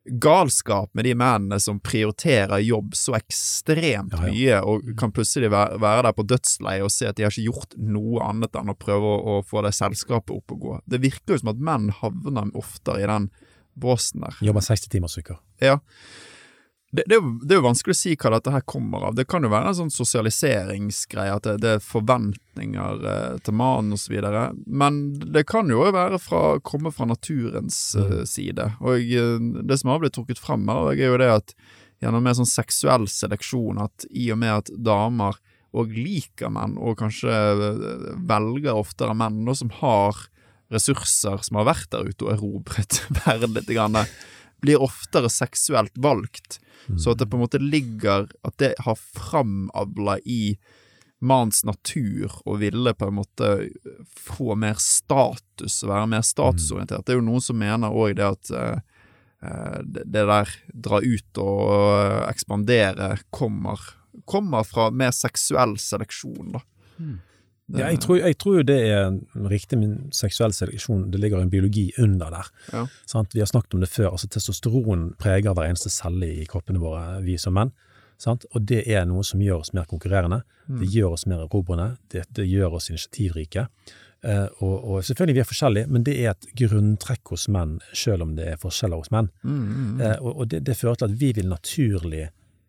[0.05, 4.31] galskap med de mennene som prioriterer jobb så ekstremt Ja, ja.
[4.31, 7.49] mye, og kan plutselig være, være der på dødsleiet og se at de har ikke
[7.49, 10.79] gjort noe annet enn å prøve å, å få det selskapet opp og gå.
[10.89, 13.29] Det virker jo som at menn havner oftere i den
[13.79, 14.39] båsen der.
[14.43, 15.39] Jobber 60-timersuker.
[15.63, 15.79] Ja.
[16.91, 19.17] Det, det, det er jo vanskelig å si hva dette her kommer av.
[19.17, 23.93] Det kan jo være en sånn sosialiseringsgreie, at det, det er forventninger eh, til mannen
[23.93, 24.15] osv.
[24.65, 28.71] Men det kan jo være fra, komme fra naturens eh, side.
[28.81, 29.37] Og eh,
[29.69, 31.55] det som har blitt trukket fram her, er jo det at
[32.01, 35.37] gjennom mer sånn seksuell seleksjon, at i og med at damer
[35.77, 40.25] og liker menn, og kanskje eh, velger oftere menn Og som har
[40.73, 43.71] ressurser som har vært der ute og erobret verden litt,
[44.59, 46.59] blir oftere seksuelt valgt.
[46.97, 50.57] Så at det på en måte ligger At det har framavla i
[51.19, 53.47] mannens natur å ville på en måte
[54.15, 57.03] få mer status, være mer statusorientert.
[57.05, 58.79] Det er jo noen som mener òg det at eh,
[59.83, 63.83] det, det der dra ut og eh, ekspandere kommer,
[64.23, 66.63] kommer fra mer seksuell seleksjon, da.
[67.69, 69.11] Det- Ja, jeg, tror, jeg tror det er
[69.49, 71.11] riktig Min seksuell seleksjon.
[71.11, 72.47] Det ligger en biologi under der.
[72.73, 72.87] Ja.
[73.05, 73.33] Sant?
[73.33, 74.11] Vi har snakket om det før.
[74.11, 77.71] altså Testosteron preger hver eneste celle i kroppene våre, vi som menn.
[78.17, 78.45] Sant?
[78.55, 80.41] Og det er noe som gjør oss mer konkurrerende.
[80.67, 80.79] Mm.
[80.81, 81.97] Det gjør oss mer erobrende.
[82.11, 83.67] Det, det gjør oss initiativrike.
[84.25, 88.25] Uh, og, og selvfølgelig vi er forskjellige, men det er et grunntrekk hos menn, selv
[88.25, 89.29] om det er forskjeller hos menn.
[89.43, 90.01] Mm, mm, mm.
[90.01, 92.25] Uh, og og det, det fører til at vi vil naturlig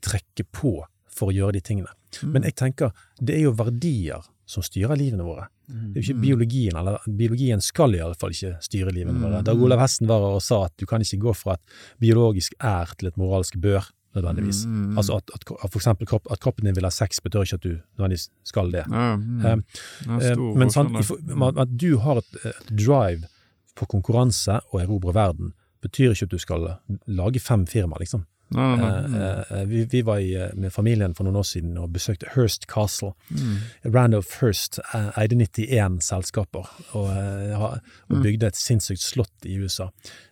[0.06, 0.76] trekke på
[1.10, 1.90] for å gjøre de tingene.
[2.22, 2.30] Mm.
[2.36, 5.46] Men jeg tenker, det er jo verdier som styrer livene våre.
[5.70, 9.44] Det er jo ikke biologien, eller biologien skal fall ikke styre livene våre.
[9.46, 12.90] Dag Olav Hesten var og sa at du kan ikke gå fra et biologisk er
[12.98, 13.86] til et moralsk bør,
[14.18, 14.64] nødvendigvis.
[14.66, 17.60] Mm, Altså at, at, for eksempel kropp, at kroppen din vil ha sex, betyr ikke
[17.60, 18.84] at du nødvendigvis skal det.
[18.90, 19.44] Ja, mm.
[19.46, 23.30] Eh, Det er Eh, stor Men sant, at du har et, et drive
[23.76, 26.66] på konkurranse og erobre verden, betyr ikke at du skal
[27.06, 28.26] lage fem firmaer, liksom.
[28.50, 29.20] Nei, nei, nei.
[29.20, 32.32] Eh, eh, vi, vi var i, eh, med familien for noen år siden og besøkte
[32.34, 33.12] Hearst Castle.
[33.30, 33.58] Mm.
[33.94, 36.66] Randolph Hearst eh, eide 91 selskaper
[36.98, 37.78] og, eh, og
[38.10, 38.22] Mm.
[38.24, 39.86] bygde et sinnssykt slott i USA.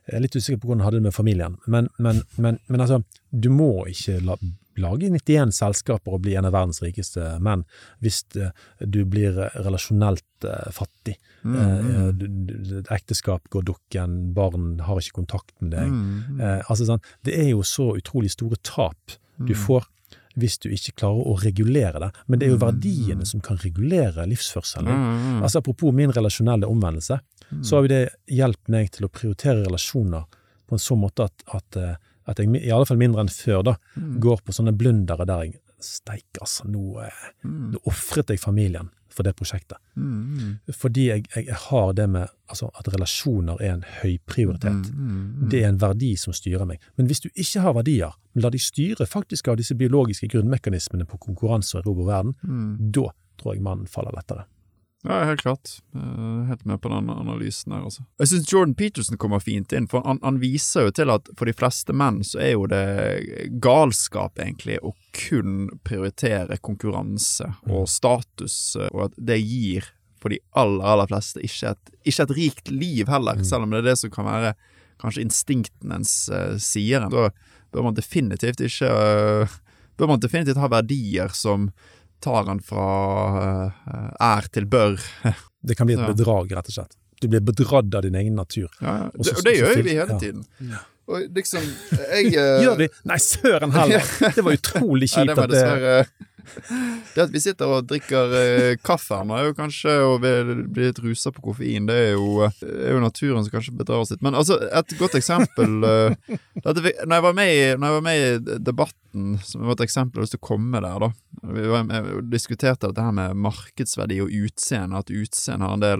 [0.09, 2.81] Jeg er litt usikker på hvordan han hadde det med familien, men, men, men, men
[2.81, 4.35] altså, du må ikke la,
[4.83, 7.65] lage 91 selskaper og bli en av verdens rikeste menn
[8.05, 8.51] hvis eh,
[8.81, 11.19] du blir relasjonelt eh, fattig.
[11.43, 12.09] Mm, Eh,
[12.79, 15.93] et ekteskap går dukken, barn har ikke kontakt med deg.
[15.93, 19.87] Mm, Eh, altså, sånn, det er jo så utrolig store tap du får
[20.39, 22.11] hvis du ikke klarer å regulere det.
[22.27, 25.07] Men det er jo verdiene som kan regulere livsførselen din.
[25.39, 25.43] Mm.
[25.43, 27.19] Altså Apropos min relasjonelle omvendelse,
[27.63, 30.29] så har jo det hjulpet meg til å prioritere relasjoner
[30.69, 31.79] på en sånn måte at, at,
[32.29, 35.59] at jeg, i alle fall mindre enn før, da, går på sånne blundere der jeg
[35.79, 36.97] Steik, altså, nå,
[37.47, 37.59] mm.
[37.71, 39.79] nå ofret jeg familien for det prosjektet.
[39.95, 44.91] Mm, Fordi jeg, jeg, har det med altså, at relasjoner er en høy prioritet.
[44.91, 46.83] mm, Det er en verdi som styrer meg.
[46.99, 51.07] Men hvis du ikke har verdier, men lar de styre faktisk av disse biologiske grunnmekanismene
[51.07, 52.71] på konkurranse og erobre verden, mm.
[52.99, 53.09] da
[53.39, 54.47] tror jeg mannen faller lettere.
[55.07, 55.77] Ja, helt klart.
[55.95, 58.03] Er helt med på den analysen her, altså.
[58.19, 61.47] Jeg syns Jordan Peterson kommer fint inn, for han, han viser jo til at for
[61.47, 68.59] de fleste menn så er jo det galskap, egentlig, å kun prioritere konkurranse og status,
[68.91, 69.87] og at det gir
[70.19, 73.85] for de aller, aller fleste ikke et, ikke et rikt liv heller, selv om det
[73.85, 74.57] er det som kan være
[74.99, 77.07] kanskje instinkten ens uh, sier.
[77.07, 77.29] Da
[77.71, 79.59] bør man definitivt ikke eh,
[79.99, 81.73] Bør man definitivt ha verdier som
[82.25, 82.87] tar han fra
[84.19, 84.99] ær er til bør.
[85.69, 86.95] Det kan bli et bedrag, rett og slett.
[87.19, 88.69] Du blir bedratt av din egen natur.
[88.81, 89.09] Ja.
[89.11, 90.19] Og Det, så- og det gjør vi hele ja.
[90.23, 90.45] tiden.
[91.09, 91.65] Og liksom,
[92.13, 92.89] jeg eh, Gjør vi?
[93.09, 94.05] Nei, søren heller!
[94.37, 95.65] Det var utrolig Ja, det var at det
[97.15, 100.33] Det at vi sitter og drikker eh, kaffe her nå, er jo kanskje å bli
[100.77, 101.89] litt rusa på koffein.
[101.89, 104.23] Det er jo, eh, er jo naturen som kanskje bedrar oss litt.
[104.25, 108.59] Men altså, et godt eksempel eh, dette, når, jeg i, når jeg var med i
[108.71, 111.13] debatten, som var et eksempel, jeg har lyst til å komme der, da.
[111.59, 111.93] Vi var,
[112.33, 115.99] diskuterte dette her med markedsverdi og utseende, at utseende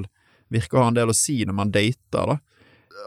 [0.53, 2.39] virker å ha en del å si når man dater, da.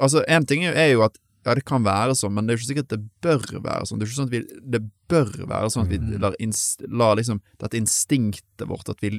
[0.02, 2.62] Altså, en ting er jo at ja, det kan være sånn, men det er jo
[2.62, 4.02] ikke sikkert det bør være sånn.
[4.02, 4.42] Det er ikke sånn at vi,
[4.76, 9.16] det bør være sånn at vi lar, inst, lar liksom dette instinktet vårt, at, vi,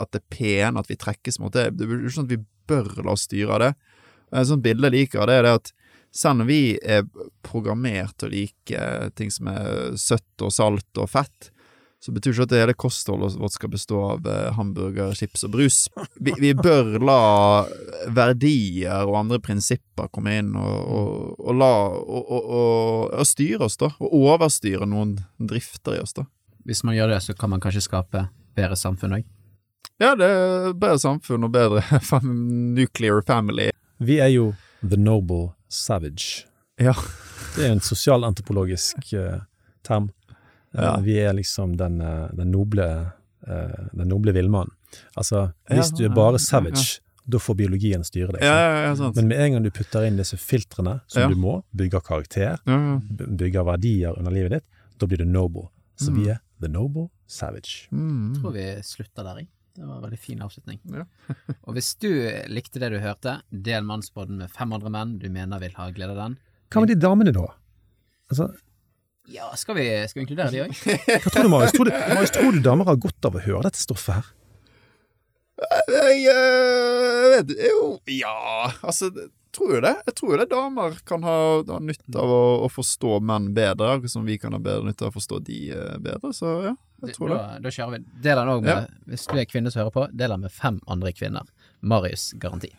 [0.00, 1.66] at det er pene, at vi trekkes mot det.
[1.76, 2.40] Det er jo ikke sånn at vi
[2.72, 3.70] bør la oss styre av det.
[4.32, 5.70] Et sånt bilde jeg liker, det er det at
[6.18, 7.04] selv om vi er
[7.44, 8.88] programmert til å like
[9.20, 11.50] ting som er søtt og salt og fett,
[11.98, 15.54] så betyr ikke at det hele kostholdet vårt skal bestå av eh, hamburger, chips og
[15.56, 15.78] brus.
[16.14, 17.22] Vi, vi bør la
[18.14, 23.66] verdier og andre prinsipper komme inn og, og, og la og, og, og, og styre
[23.66, 23.90] oss, da.
[23.98, 26.28] Og overstyre noen drifter i oss, da.
[26.68, 28.28] Hvis man gjør det, så kan man kanskje skape
[28.58, 29.26] bedre samfunn òg.
[29.98, 31.82] Ja, det er bedre samfunn og bedre
[32.78, 33.72] nuclear family.
[33.98, 34.52] Vi er jo
[34.84, 36.46] the noble savage.
[36.78, 36.94] Ja.
[37.56, 39.40] Det er en sosialantropologisk uh,
[39.82, 40.12] term.
[40.74, 40.96] Eh, Ja.
[41.00, 43.12] Vi er liksom den, eh, den noble
[43.46, 44.72] eh, den noble villmannen.
[45.16, 48.42] Altså, hvis Ja, du er bare ja, savage, da får biologien styre deg.
[48.42, 49.12] Ja, ja, ja.
[49.14, 51.28] Men med en gang du putter inn disse filtrene, som Ja.
[51.28, 52.98] du må, bygger karakter, ja, ja.
[53.08, 54.64] bygger verdier under livet ditt,
[54.98, 55.68] da blir du noble.
[55.96, 57.88] Så vi er the noble savage.
[57.92, 58.34] Mm.
[58.34, 59.48] Jeg tror vi slutter der, jeg.
[59.78, 60.78] Det var en veldig fin avslutning.
[60.90, 61.04] Ja.
[61.66, 62.08] og hvis du
[62.48, 66.10] likte det du hørte, del Mannsbåten med fem andre menn du mener vil ha glede
[66.10, 66.38] av den.
[66.70, 67.46] Hva med de damene, da?
[68.30, 68.50] Altså,
[69.28, 70.74] Ja, skal vi, skal vi inkludere de òg?
[71.24, 71.74] hva tror du, Marius?
[71.76, 74.34] Tror du, Marius, tror du damer har godt av å høre dette stoffet her?
[75.90, 79.10] Jeg eh, vet Jo, ja Altså,
[79.54, 79.94] tror jo det.
[80.06, 83.90] Jeg tror jo det damer kan ha, ha nytte av å, å forstå menn bedre,
[83.96, 86.32] akkurat som vi kan ha bedre nytte av å forstå de eh, bedre.
[86.36, 86.74] Så ja,
[87.04, 87.40] jeg tror det.
[87.40, 88.02] Da, da kjører vi.
[88.24, 90.80] Del den òg med, hvis du er kvinne som hører på, del den med fem
[90.90, 91.48] andre kvinner.
[91.80, 92.70] Marius garanti.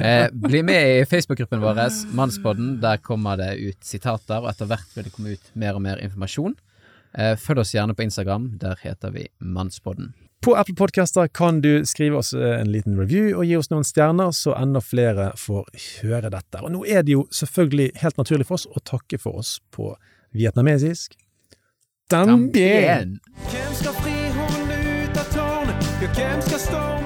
[0.00, 1.80] eh, bli med i Facebook-gruppen vår,
[2.16, 2.80] Mannspodden.
[2.80, 6.02] Der kommer det ut sitater, og etter hvert vil det komme ut mer og mer
[6.04, 6.56] informasjon.
[7.16, 8.50] Eh, følg oss gjerne på Instagram.
[8.60, 10.12] Der heter vi Mannspodden.
[10.44, 13.86] På Apple Podcaster kan du skrive oss eh, en liten review og gi oss noen
[13.88, 15.70] stjerner, så enda flere får
[16.04, 16.60] høre dette.
[16.62, 19.94] Og nå er det jo selvfølgelig helt naturlig for oss å takke for oss på
[20.36, 21.16] vietnamesisk.
[22.12, 23.18] Tam bien!
[23.48, 25.90] Hvem skal fri hunden ut av tårnet?
[26.04, 27.05] Ja, hvem skal stormen slå